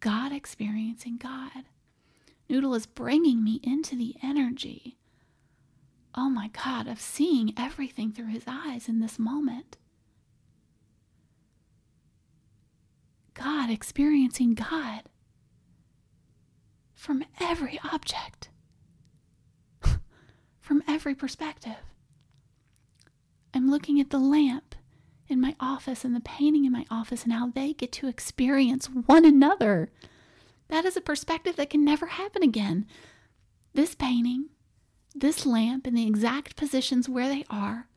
[0.00, 1.66] God experiencing God.
[2.48, 4.96] Noodle is bringing me into the energy,
[6.14, 9.76] oh my God, of seeing everything through his eyes in this moment.
[13.34, 15.02] God, experiencing God
[16.94, 18.50] from every object,
[20.60, 21.76] from every perspective.
[23.54, 24.74] I'm looking at the lamp
[25.28, 28.86] in my office and the painting in my office and how they get to experience
[28.86, 29.90] one another.
[30.68, 32.86] That is a perspective that can never happen again.
[33.74, 34.46] This painting,
[35.14, 37.88] this lamp, in the exact positions where they are,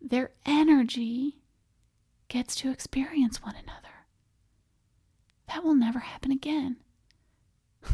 [0.00, 1.38] their energy
[2.28, 4.06] gets to experience one another.
[5.48, 6.76] That will never happen again.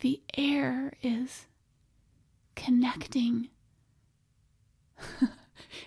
[0.00, 1.46] the air is
[2.54, 3.48] connecting.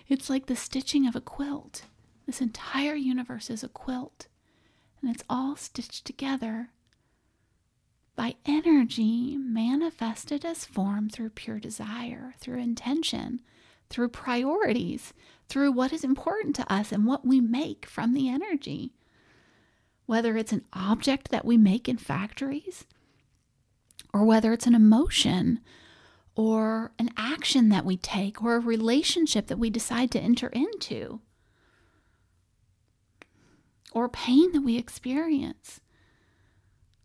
[0.08, 1.82] it's like the stitching of a quilt.
[2.26, 4.28] This entire universe is a quilt,
[5.00, 6.70] and it's all stitched together
[8.18, 13.40] by energy manifested as form through pure desire, through intention,
[13.88, 15.14] through priorities,
[15.48, 18.92] through what is important to us and what we make from the energy.
[20.06, 22.86] Whether it's an object that we make in factories,
[24.12, 25.60] or whether it's an emotion,
[26.34, 31.20] or an action that we take, or a relationship that we decide to enter into,
[33.92, 35.80] or pain that we experience,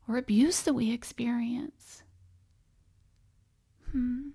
[0.07, 2.03] or abuse that we experience.
[3.91, 4.29] Hmm.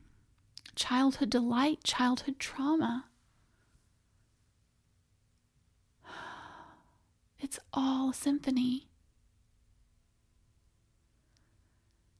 [0.75, 3.07] Childhood delight, childhood trauma.
[7.41, 8.89] It's all symphony.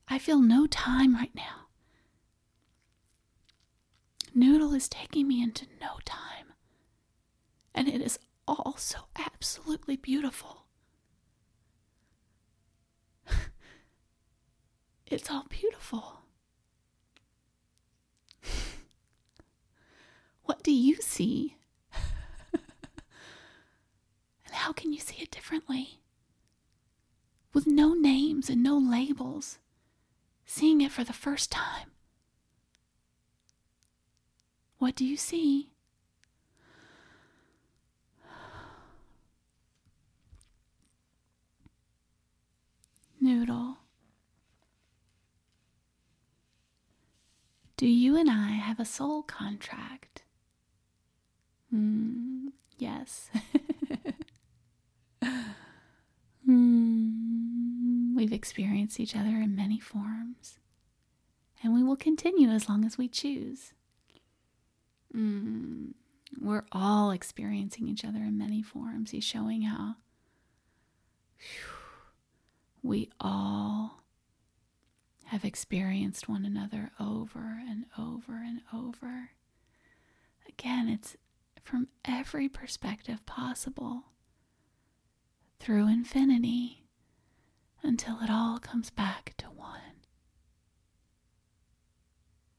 [0.07, 1.67] I feel no time right now.
[4.35, 6.53] Noodle is taking me into no time.
[7.75, 10.68] And it is all so absolutely beautiful.
[15.11, 16.21] It's all beautiful.
[20.45, 21.57] what do you see?
[24.47, 26.01] And how can you see it differently?
[27.53, 29.59] With no names and no labels,
[30.47, 31.91] seeing it for the first time.
[34.79, 35.69] What do you see?
[43.21, 43.68] Noodle.
[47.79, 50.23] Do you and I have a soul contract?
[51.75, 52.49] Mm,
[52.79, 53.31] yes.
[56.45, 58.17] Hmm.
[58.17, 60.59] We've experienced each other in many forms,
[61.63, 63.75] and we will continue as long as we choose.
[65.15, 65.93] Mm.
[66.41, 69.11] We're all experiencing each other in many forms.
[69.11, 69.97] He's showing how
[71.39, 71.75] whew,
[72.83, 74.03] we all
[75.29, 79.33] have experienced one another over and over and over.
[80.49, 81.19] Again, it's
[81.63, 84.05] from every perspective possible
[85.61, 86.87] through infinity
[87.83, 90.01] until it all comes back to one.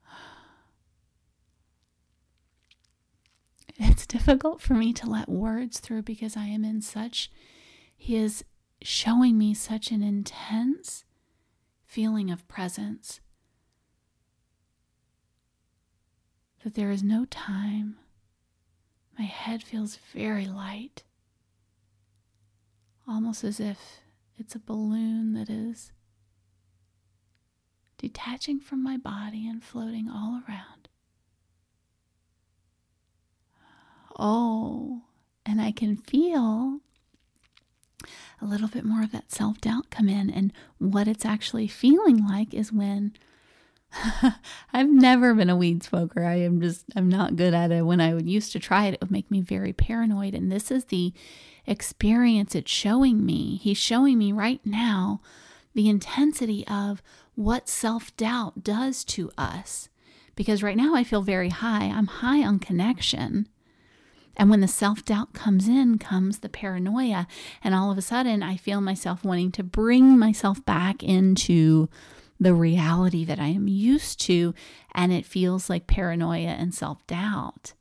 [3.79, 7.31] It's difficult for me to let words through because I am in such,
[7.97, 8.43] he is
[8.83, 11.03] showing me such an intense
[11.89, 13.19] feeling of presence
[16.63, 17.97] that there is no time.
[19.17, 21.03] My head feels very light
[23.07, 24.01] almost as if
[24.37, 25.91] it's a balloon that is
[27.97, 30.89] detaching from my body and floating all around.
[34.17, 35.05] Oh,
[35.43, 36.81] and I can feel
[38.41, 40.29] a little bit more of that self doubt come in.
[40.29, 43.13] And what it's actually feeling like is when
[44.73, 46.23] I've never been a weed smoker.
[46.23, 47.85] I am just, I'm not good at it.
[47.85, 50.33] When I used to try it, it would make me very paranoid.
[50.35, 51.13] And this is the
[51.65, 53.57] experience it's showing me.
[53.57, 55.21] He's showing me right now
[55.73, 57.01] the intensity of
[57.35, 59.89] what self doubt does to us.
[60.35, 61.85] Because right now I feel very high.
[61.85, 63.47] I'm high on connection.
[64.39, 67.27] And when the self doubt comes in, comes the paranoia.
[67.61, 71.89] And all of a sudden, I feel myself wanting to bring myself back into
[72.39, 74.53] the reality that I am used to.
[74.95, 77.73] And it feels like paranoia and self doubt.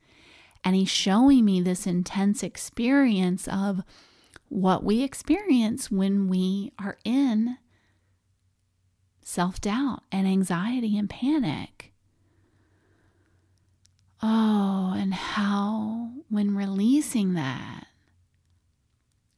[0.65, 3.83] And he's showing me this intense experience of
[4.49, 7.57] what we experience when we are in
[9.23, 11.88] self doubt and anxiety and panic.
[14.23, 17.87] Oh, and how when releasing that,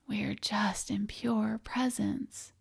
[0.09, 2.53] we're just in pure presence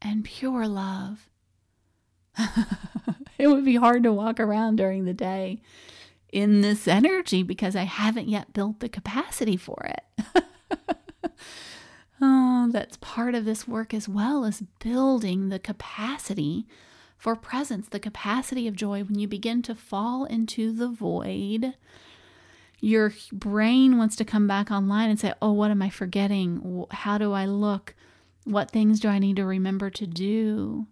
[0.00, 1.28] and pure love.
[3.38, 5.60] it would be hard to walk around during the day
[6.32, 10.44] in this energy because I haven't yet built the capacity for it.
[12.20, 16.66] oh, that's part of this work as well as building the capacity
[17.18, 19.02] for presence, the capacity of joy.
[19.02, 21.74] When you begin to fall into the void,
[22.80, 26.86] your brain wants to come back online and say, Oh, what am I forgetting?
[26.92, 27.94] How do I look?
[28.44, 30.86] What things do I need to remember to do?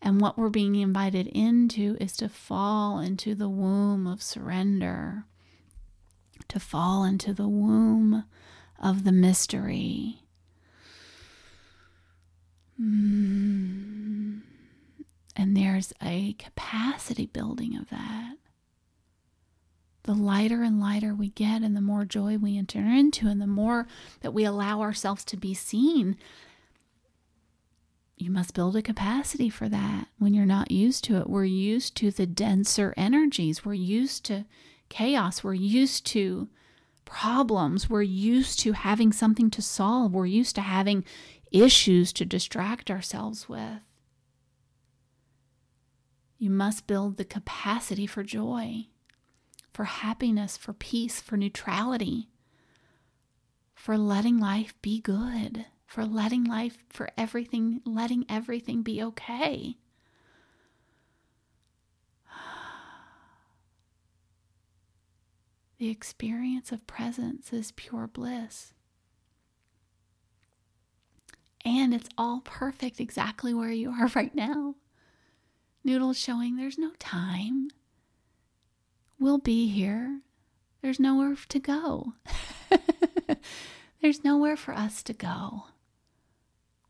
[0.00, 5.24] And what we're being invited into is to fall into the womb of surrender,
[6.48, 8.24] to fall into the womb
[8.80, 10.22] of the mystery.
[12.80, 14.40] Mm.
[15.38, 18.34] And there's a capacity building of that.
[20.02, 23.46] The lighter and lighter we get, and the more joy we enter into, and the
[23.46, 23.86] more
[24.20, 26.16] that we allow ourselves to be seen,
[28.16, 31.30] you must build a capacity for that when you're not used to it.
[31.30, 34.44] We're used to the denser energies, we're used to
[34.88, 36.48] chaos, we're used to
[37.04, 41.04] problems, we're used to having something to solve, we're used to having
[41.52, 43.82] issues to distract ourselves with.
[46.38, 48.86] You must build the capacity for joy,
[49.72, 52.28] for happiness, for peace, for neutrality,
[53.74, 59.78] for letting life be good for letting life, for everything, letting everything be okay.
[65.78, 68.74] The experience of presence is pure bliss.
[71.64, 74.74] And it's all perfect exactly where you are right now.
[75.88, 77.70] Noodle's showing there's no time.
[79.18, 80.20] We'll be here.
[80.82, 82.12] There's nowhere to go.
[84.02, 85.62] there's nowhere for us to go.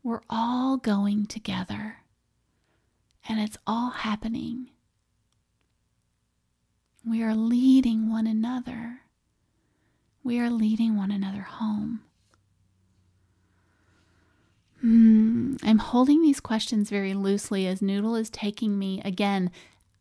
[0.03, 1.99] We're all going together,
[3.29, 4.71] and it's all happening.
[7.09, 9.03] We are leading one another.
[10.25, 12.01] We are leading one another home.
[14.81, 19.51] Hmm, I'm holding these questions very loosely as Noodle is taking me again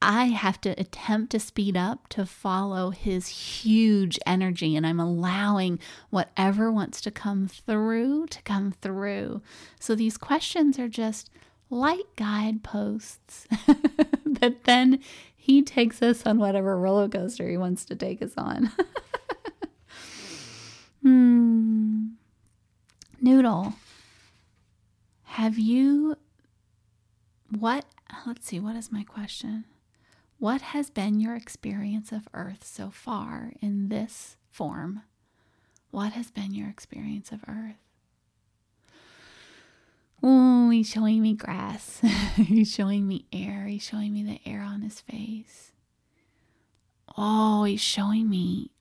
[0.01, 5.81] I have to attempt to speed up to follow his huge energy, and I'm allowing
[6.11, 9.43] whatever wants to come through to come through.
[9.81, 11.31] So these questions are just
[11.69, 13.49] light guideposts
[14.25, 15.01] that then
[15.35, 18.71] he takes us on whatever roller coaster he wants to take us on.
[21.03, 22.07] hmm.
[23.21, 23.75] Noodle,
[25.39, 26.17] have you
[27.57, 27.85] what?
[28.27, 29.67] Let's see, what is my question?
[30.41, 35.03] What has been your experience of Earth so far in this form?
[35.93, 37.77] What has been your experience of Earth?
[40.25, 42.01] Oh, he's showing me grass.
[42.35, 43.67] he's showing me air.
[43.67, 45.71] He's showing me the air on his face.
[47.17, 48.73] Oh, he's showing me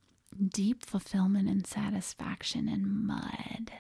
[0.43, 3.71] deep fulfillment and satisfaction in mud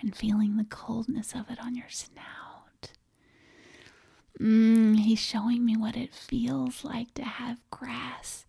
[0.00, 2.92] and feeling the coldness of it on your snout.
[4.40, 8.46] Mm, he's showing me what it feels like to have grass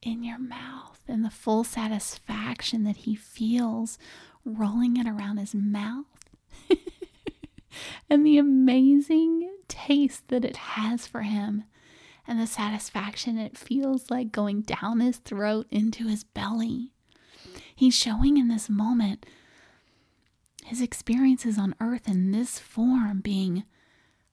[0.00, 3.98] in your mouth and the full satisfaction that he feels
[4.44, 6.06] rolling it around his mouth
[8.10, 11.64] and the amazing taste that it has for him
[12.26, 16.92] and the satisfaction it feels like going down his throat into his belly.
[17.74, 19.24] He's showing in this moment
[20.68, 23.64] his experiences on earth in this form being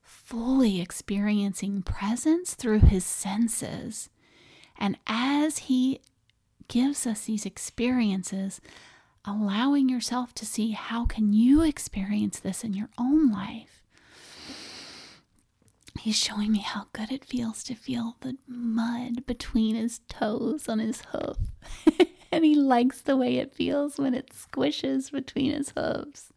[0.02, 4.10] fully experiencing presence through his senses.
[4.78, 6.00] And as he
[6.68, 8.60] gives us these experiences,
[9.24, 13.82] allowing yourself to see how can you experience this in your own life.
[15.98, 20.80] He's showing me how good it feels to feel the mud between his toes on
[20.80, 21.38] his hoof.
[22.32, 26.32] and he likes the way it feels when it squishes between his hooves.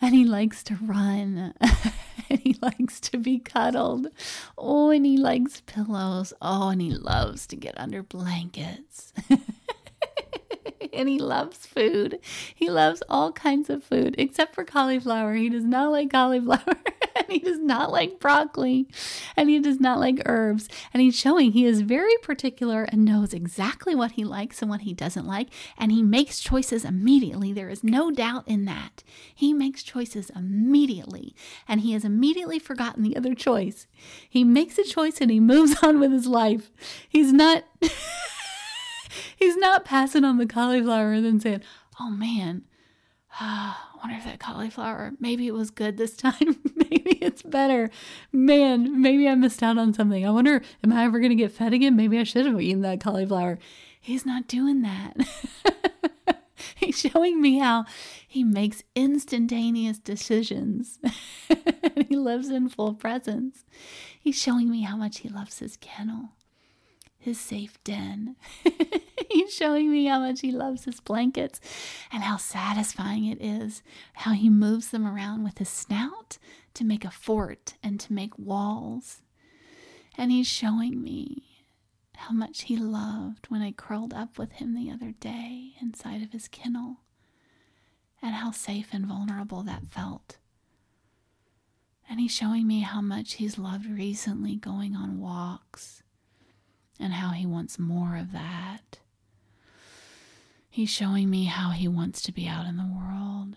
[0.00, 1.54] And he likes to run.
[2.30, 4.08] and he likes to be cuddled.
[4.56, 6.32] Oh, and he likes pillows.
[6.40, 9.12] Oh, and he loves to get under blankets.
[10.92, 12.18] and he loves food.
[12.54, 15.34] He loves all kinds of food except for cauliflower.
[15.34, 16.76] He does not like cauliflower.
[17.16, 18.88] and he does not like broccoli.
[19.36, 20.68] And he does not like herbs.
[20.92, 24.82] And he's showing he is very particular and knows exactly what he likes and what
[24.82, 25.48] he doesn't like.
[25.78, 27.52] And he makes choices immediately.
[27.52, 29.02] There is no doubt in that.
[29.34, 31.34] He makes choices immediately.
[31.68, 33.86] And he has immediately forgotten the other choice.
[34.28, 36.70] He makes a choice and he moves on with his life.
[37.08, 37.64] He's not.
[39.36, 41.62] He's not passing on the cauliflower and then saying,
[41.98, 42.62] oh man,
[44.00, 46.56] wonder if that cauliflower, maybe it was good this time.
[46.76, 47.90] maybe it's better.
[48.32, 50.26] Man, maybe I missed out on something.
[50.26, 51.96] I wonder, am I ever going to get fed again?
[51.96, 53.58] Maybe I should have eaten that cauliflower.
[54.00, 55.16] He's not doing that.
[56.76, 57.84] He's showing me how
[58.26, 60.98] he makes instantaneous decisions.
[62.08, 63.64] he lives in full presence.
[64.18, 66.30] He's showing me how much he loves his kennel
[67.20, 68.34] his safe den.
[69.30, 71.60] He's showing me how much he loves his blankets
[72.10, 73.82] and how satisfying it is,
[74.14, 76.38] how he moves them around with his snout
[76.74, 79.20] to make a fort and to make walls.
[80.18, 81.44] And he's showing me
[82.16, 86.32] how much he loved when I curled up with him the other day inside of
[86.32, 86.96] his kennel,
[88.20, 90.38] and how safe and vulnerable that felt.
[92.08, 95.99] And he's showing me how much he's loved recently going on walks
[97.00, 98.98] and how he wants more of that.
[100.68, 103.56] He's showing me how he wants to be out in the world.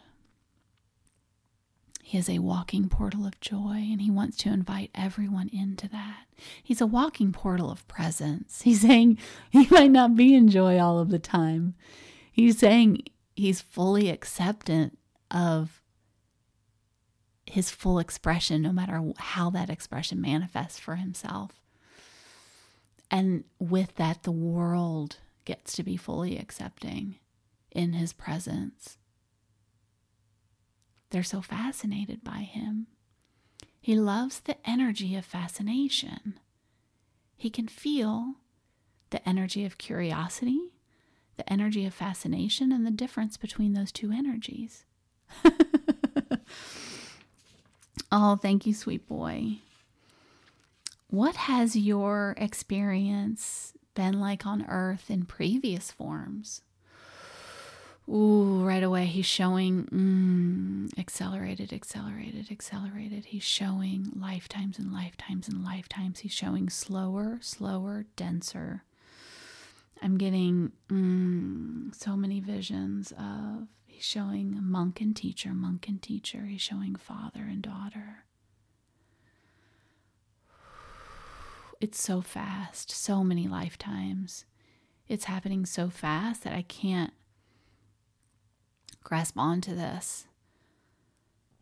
[2.02, 6.26] He is a walking portal of joy, and he wants to invite everyone into that.
[6.62, 8.62] He's a walking portal of presence.
[8.64, 9.18] He's saying
[9.52, 11.76] he might not be in joy all of the time.
[12.32, 13.04] He's saying
[13.36, 14.98] he's fully acceptant
[15.32, 15.82] of
[17.46, 21.63] his full expression, no matter how that expression manifests for himself.
[23.14, 27.18] And with that, the world gets to be fully accepting
[27.70, 28.98] in his presence.
[31.12, 32.88] They're so fascinated by him.
[33.80, 36.40] He loves the energy of fascination.
[37.38, 38.38] He can feel
[39.12, 40.72] the energy of curiosity,
[41.38, 44.86] the energy of fascination, and the difference between those two energies.
[48.12, 49.60] oh, thank you, sweet boy.
[51.14, 56.64] What has your experience been like on earth in previous forms?
[58.10, 63.26] Ooh, right away he's showing mm, accelerated, accelerated, accelerated.
[63.26, 66.22] He's showing lifetimes and lifetimes and lifetimes.
[66.22, 68.82] He's showing slower, slower, denser.
[70.02, 76.46] I'm getting mm, so many visions of he's showing monk and teacher, monk and teacher.
[76.48, 78.26] He's showing father and daughter.
[81.84, 84.46] It's so fast, so many lifetimes.
[85.10, 87.12] It's happening so fast that I can't
[89.04, 90.26] grasp onto this.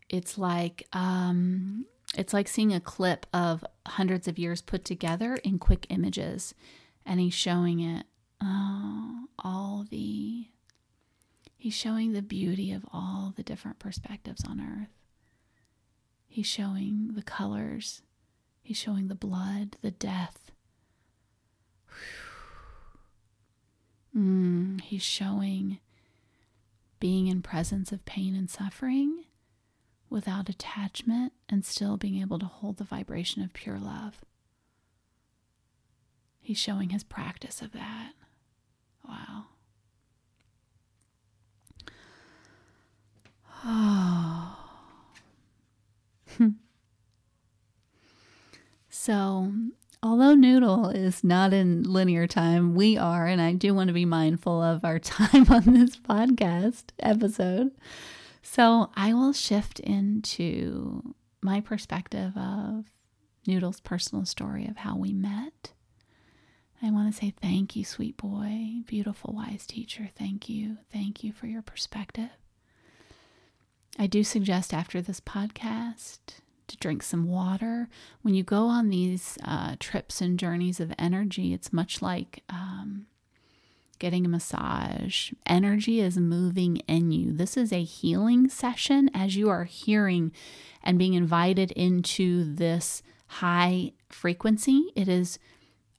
[0.09, 5.57] It's like um, it's like seeing a clip of hundreds of years put together in
[5.57, 6.53] quick images,
[7.03, 8.05] and he's showing it.
[8.43, 10.49] Oh, all the
[11.57, 14.93] he's showing the beauty of all the different perspectives on Earth.
[16.28, 18.03] He's showing the colors
[18.62, 20.51] He's showing the blood, the death.
[24.16, 25.80] Mm, he's showing
[26.99, 29.24] being in presence of pain and suffering
[30.09, 34.20] without attachment and still being able to hold the vibration of pure love.
[36.41, 38.14] He's showing his practice of that.
[39.07, 39.45] Wow.
[43.64, 43.97] Oh.
[49.04, 49.52] So,
[50.04, 54.06] although Noodle is not in linear time, we are, and I do want to be
[54.06, 57.72] mindful of our time on this podcast episode.
[58.43, 62.86] So, I will shift into my perspective of
[63.47, 65.74] Noodle's personal story of how we met.
[66.80, 70.10] I want to say thank you, sweet boy, beautiful, wise teacher.
[70.16, 70.78] Thank you.
[70.93, 72.30] Thank you for your perspective.
[73.97, 76.20] I do suggest after this podcast
[76.72, 77.88] to drink some water.
[78.22, 83.05] When you go on these uh, trips and journeys of energy, it's much like um,
[83.99, 85.32] getting a massage.
[85.45, 87.32] Energy is moving in you.
[87.32, 90.32] This is a healing session as you are hearing
[90.84, 94.91] and being invited into this high frequency.
[94.95, 95.38] It is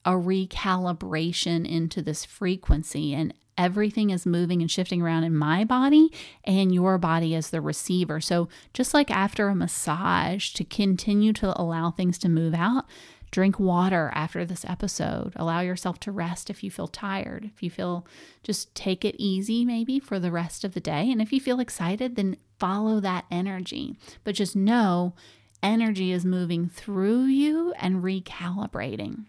[0.05, 6.13] a recalibration into this frequency, and everything is moving and shifting around in my body,
[6.45, 8.21] and your body as the receiver.
[8.21, 12.87] So, just like after a massage, to continue to allow things to move out,
[13.33, 15.33] Drink water after this episode.
[15.37, 17.47] Allow yourself to rest if you feel tired.
[17.47, 18.07] If you feel
[18.43, 21.11] just take it easy, maybe for the rest of the day.
[21.11, 23.97] And if you feel excited, then follow that energy.
[24.23, 25.15] But just know
[25.63, 29.25] energy is moving through you and recalibrating.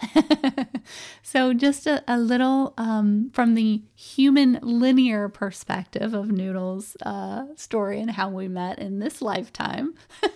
[1.22, 8.00] so, just a, a little um, from the human linear perspective of Noodle's uh, story
[8.00, 9.94] and how we met in this lifetime.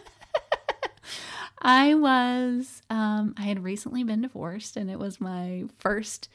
[1.63, 6.29] I was, um, I had recently been divorced and it was my first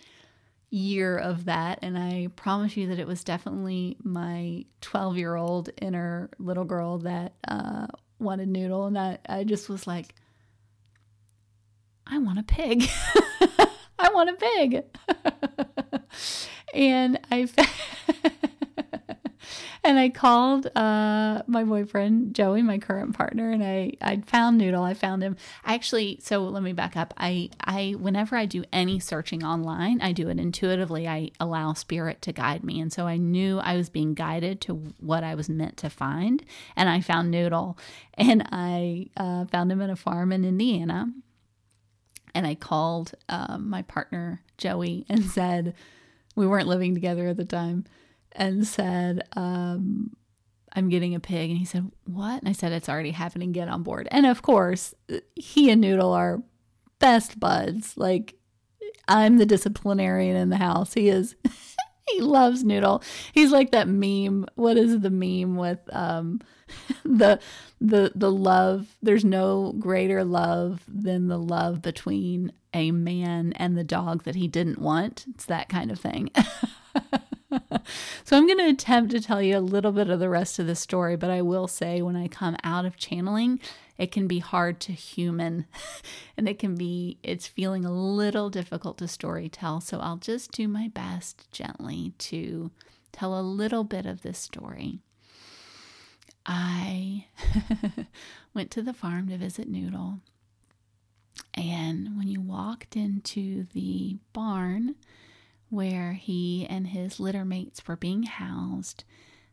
[0.71, 1.79] year of that.
[1.81, 6.99] And I promise you that it was definitely my 12 year old inner little girl
[6.99, 7.87] that uh,
[8.19, 8.85] wanted noodle.
[8.85, 10.15] And I, I just was like,
[12.07, 12.89] I want a pig.
[13.99, 14.83] I want a pig.
[16.73, 17.47] and I.
[19.83, 24.83] and I called uh, my boyfriend Joey, my current partner, and I I found Noodle.
[24.83, 25.37] I found him.
[25.65, 27.13] Actually, so let me back up.
[27.17, 31.07] I I whenever I do any searching online, I do it intuitively.
[31.07, 34.75] I allow spirit to guide me, and so I knew I was being guided to
[34.99, 36.43] what I was meant to find,
[36.75, 37.77] and I found Noodle,
[38.15, 41.07] and I uh, found him at a farm in Indiana,
[42.33, 45.73] and I called um, my partner Joey and said
[46.35, 47.85] we weren't living together at the time
[48.31, 50.15] and said, um,
[50.73, 51.49] I'm getting a pig.
[51.49, 52.41] And he said, What?
[52.41, 53.51] And I said, It's already happening.
[53.51, 54.07] Get on board.
[54.11, 54.93] And of course,
[55.35, 56.43] he and Noodle are
[56.99, 57.97] best buds.
[57.97, 58.35] Like,
[59.07, 60.93] I'm the disciplinarian in the house.
[60.93, 61.35] He is.
[62.11, 63.03] he loves Noodle.
[63.33, 64.45] He's like that meme.
[64.55, 66.41] What is the meme with um
[67.03, 67.39] the
[67.81, 68.95] the the love?
[69.01, 74.47] There's no greater love than the love between a man and the dog that he
[74.47, 75.25] didn't want.
[75.29, 76.29] It's that kind of thing.
[78.23, 80.67] so I'm going to attempt to tell you a little bit of the rest of
[80.67, 83.59] the story, but I will say when I come out of channeling,
[83.97, 85.65] it can be hard to human
[86.37, 89.81] and it can be it's feeling a little difficult to story tell.
[89.81, 92.71] So I'll just do my best gently to
[93.11, 94.99] tell a little bit of this story.
[96.45, 97.25] I
[98.53, 100.19] went to the farm to visit Noodle.
[101.53, 104.95] And when you walked into the barn,
[105.69, 109.03] where he and his litter mates were being housed.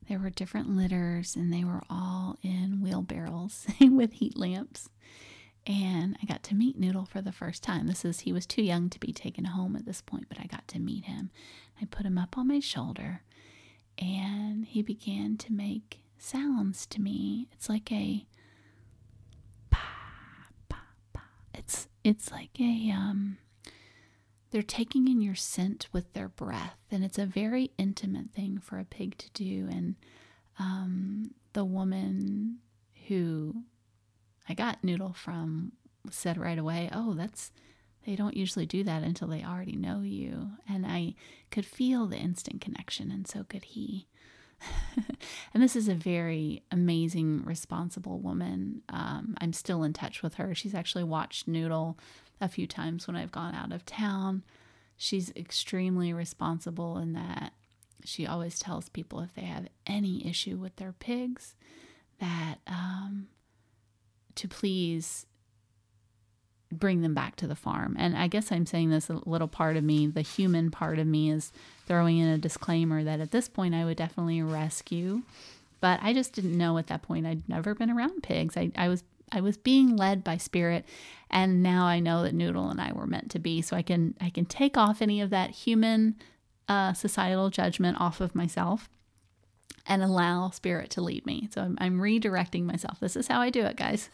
[0.09, 4.89] There were different litters, and they were all in wheelbarrows with heat lamps.
[5.66, 7.89] And I got to meet Noodle for the first time.
[7.89, 10.45] This is, he was too young to be taken home at this point, but I
[10.47, 11.30] got to meet him.
[11.80, 13.22] I put him up on my shoulder,
[13.99, 17.48] and he began to make sounds to me.
[17.52, 18.26] It's like a
[21.54, 23.38] It's it's like a um
[24.50, 28.78] they're taking in your scent with their breath, and it's a very intimate thing for
[28.78, 29.66] a pig to do.
[29.70, 29.96] And
[30.58, 32.58] um, the woman
[33.08, 33.64] who
[34.48, 35.72] I got noodle from
[36.10, 37.50] said right away, "Oh, that's."
[38.06, 40.50] They don't usually do that until they already know you.
[40.68, 41.14] And I
[41.50, 44.06] could feel the instant connection, and so could he.
[45.54, 48.82] and this is a very amazing, responsible woman.
[48.88, 50.54] Um, I'm still in touch with her.
[50.54, 51.98] She's actually watched Noodle
[52.40, 54.44] a few times when I've gone out of town.
[54.96, 57.52] She's extremely responsible in that
[58.04, 61.54] she always tells people if they have any issue with their pigs
[62.20, 63.28] that um,
[64.36, 65.26] to please
[66.72, 67.96] bring them back to the farm.
[67.98, 71.06] And I guess I'm saying this a little part of me, the human part of
[71.06, 71.52] me is
[71.86, 75.22] throwing in a disclaimer that at this point I would definitely rescue.
[75.80, 77.26] But I just didn't know at that point.
[77.26, 78.56] I'd never been around pigs.
[78.56, 80.84] I, I was I was being led by spirit
[81.30, 84.14] and now I know that Noodle and I were meant to be so I can
[84.20, 86.16] I can take off any of that human
[86.68, 88.88] uh, societal judgment off of myself
[89.88, 91.48] and allow spirit to lead me.
[91.52, 92.98] So I'm, I'm redirecting myself.
[93.00, 94.10] This is how I do it, guys.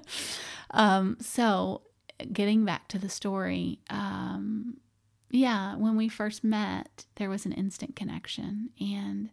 [0.72, 1.82] um, so
[2.32, 4.78] getting back to the story, um,
[5.30, 9.30] yeah, when we first met, there was an instant connection, and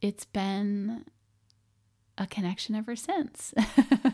[0.00, 1.04] it's been
[2.18, 3.52] a connection ever since.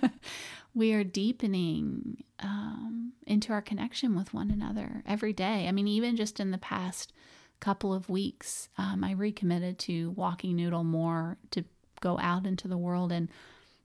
[0.74, 5.66] we are deepening um, into our connection with one another every day.
[5.68, 7.12] I mean, even just in the past
[7.60, 11.64] couple of weeks, um, I recommitted to walking Noodle more to
[12.00, 13.28] go out into the world and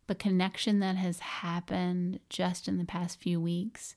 [0.07, 3.95] the connection that has happened just in the past few weeks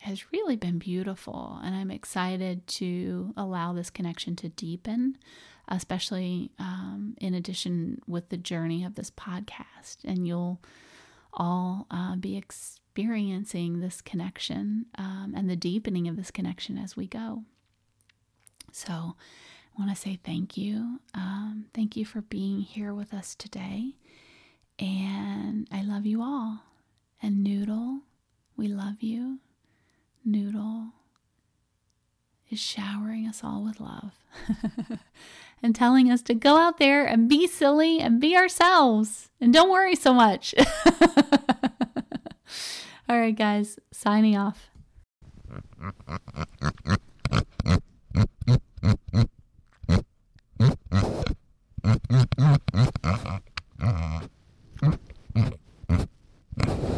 [0.00, 1.60] has really been beautiful.
[1.62, 5.16] And I'm excited to allow this connection to deepen,
[5.68, 9.98] especially um, in addition with the journey of this podcast.
[10.04, 10.60] And you'll
[11.32, 17.06] all uh, be experiencing this connection um, and the deepening of this connection as we
[17.06, 17.44] go.
[18.72, 21.00] So, I want to say thank you.
[21.14, 23.94] Um, thank you for being here with us today.
[24.82, 26.64] And I love you all.
[27.22, 28.00] And Noodle,
[28.56, 29.38] we love you.
[30.24, 30.86] Noodle
[32.50, 34.14] is showering us all with love
[35.62, 39.70] and telling us to go out there and be silly and be ourselves and don't
[39.70, 40.52] worry so much.
[43.08, 44.68] all right, guys, signing off.
[56.56, 56.91] you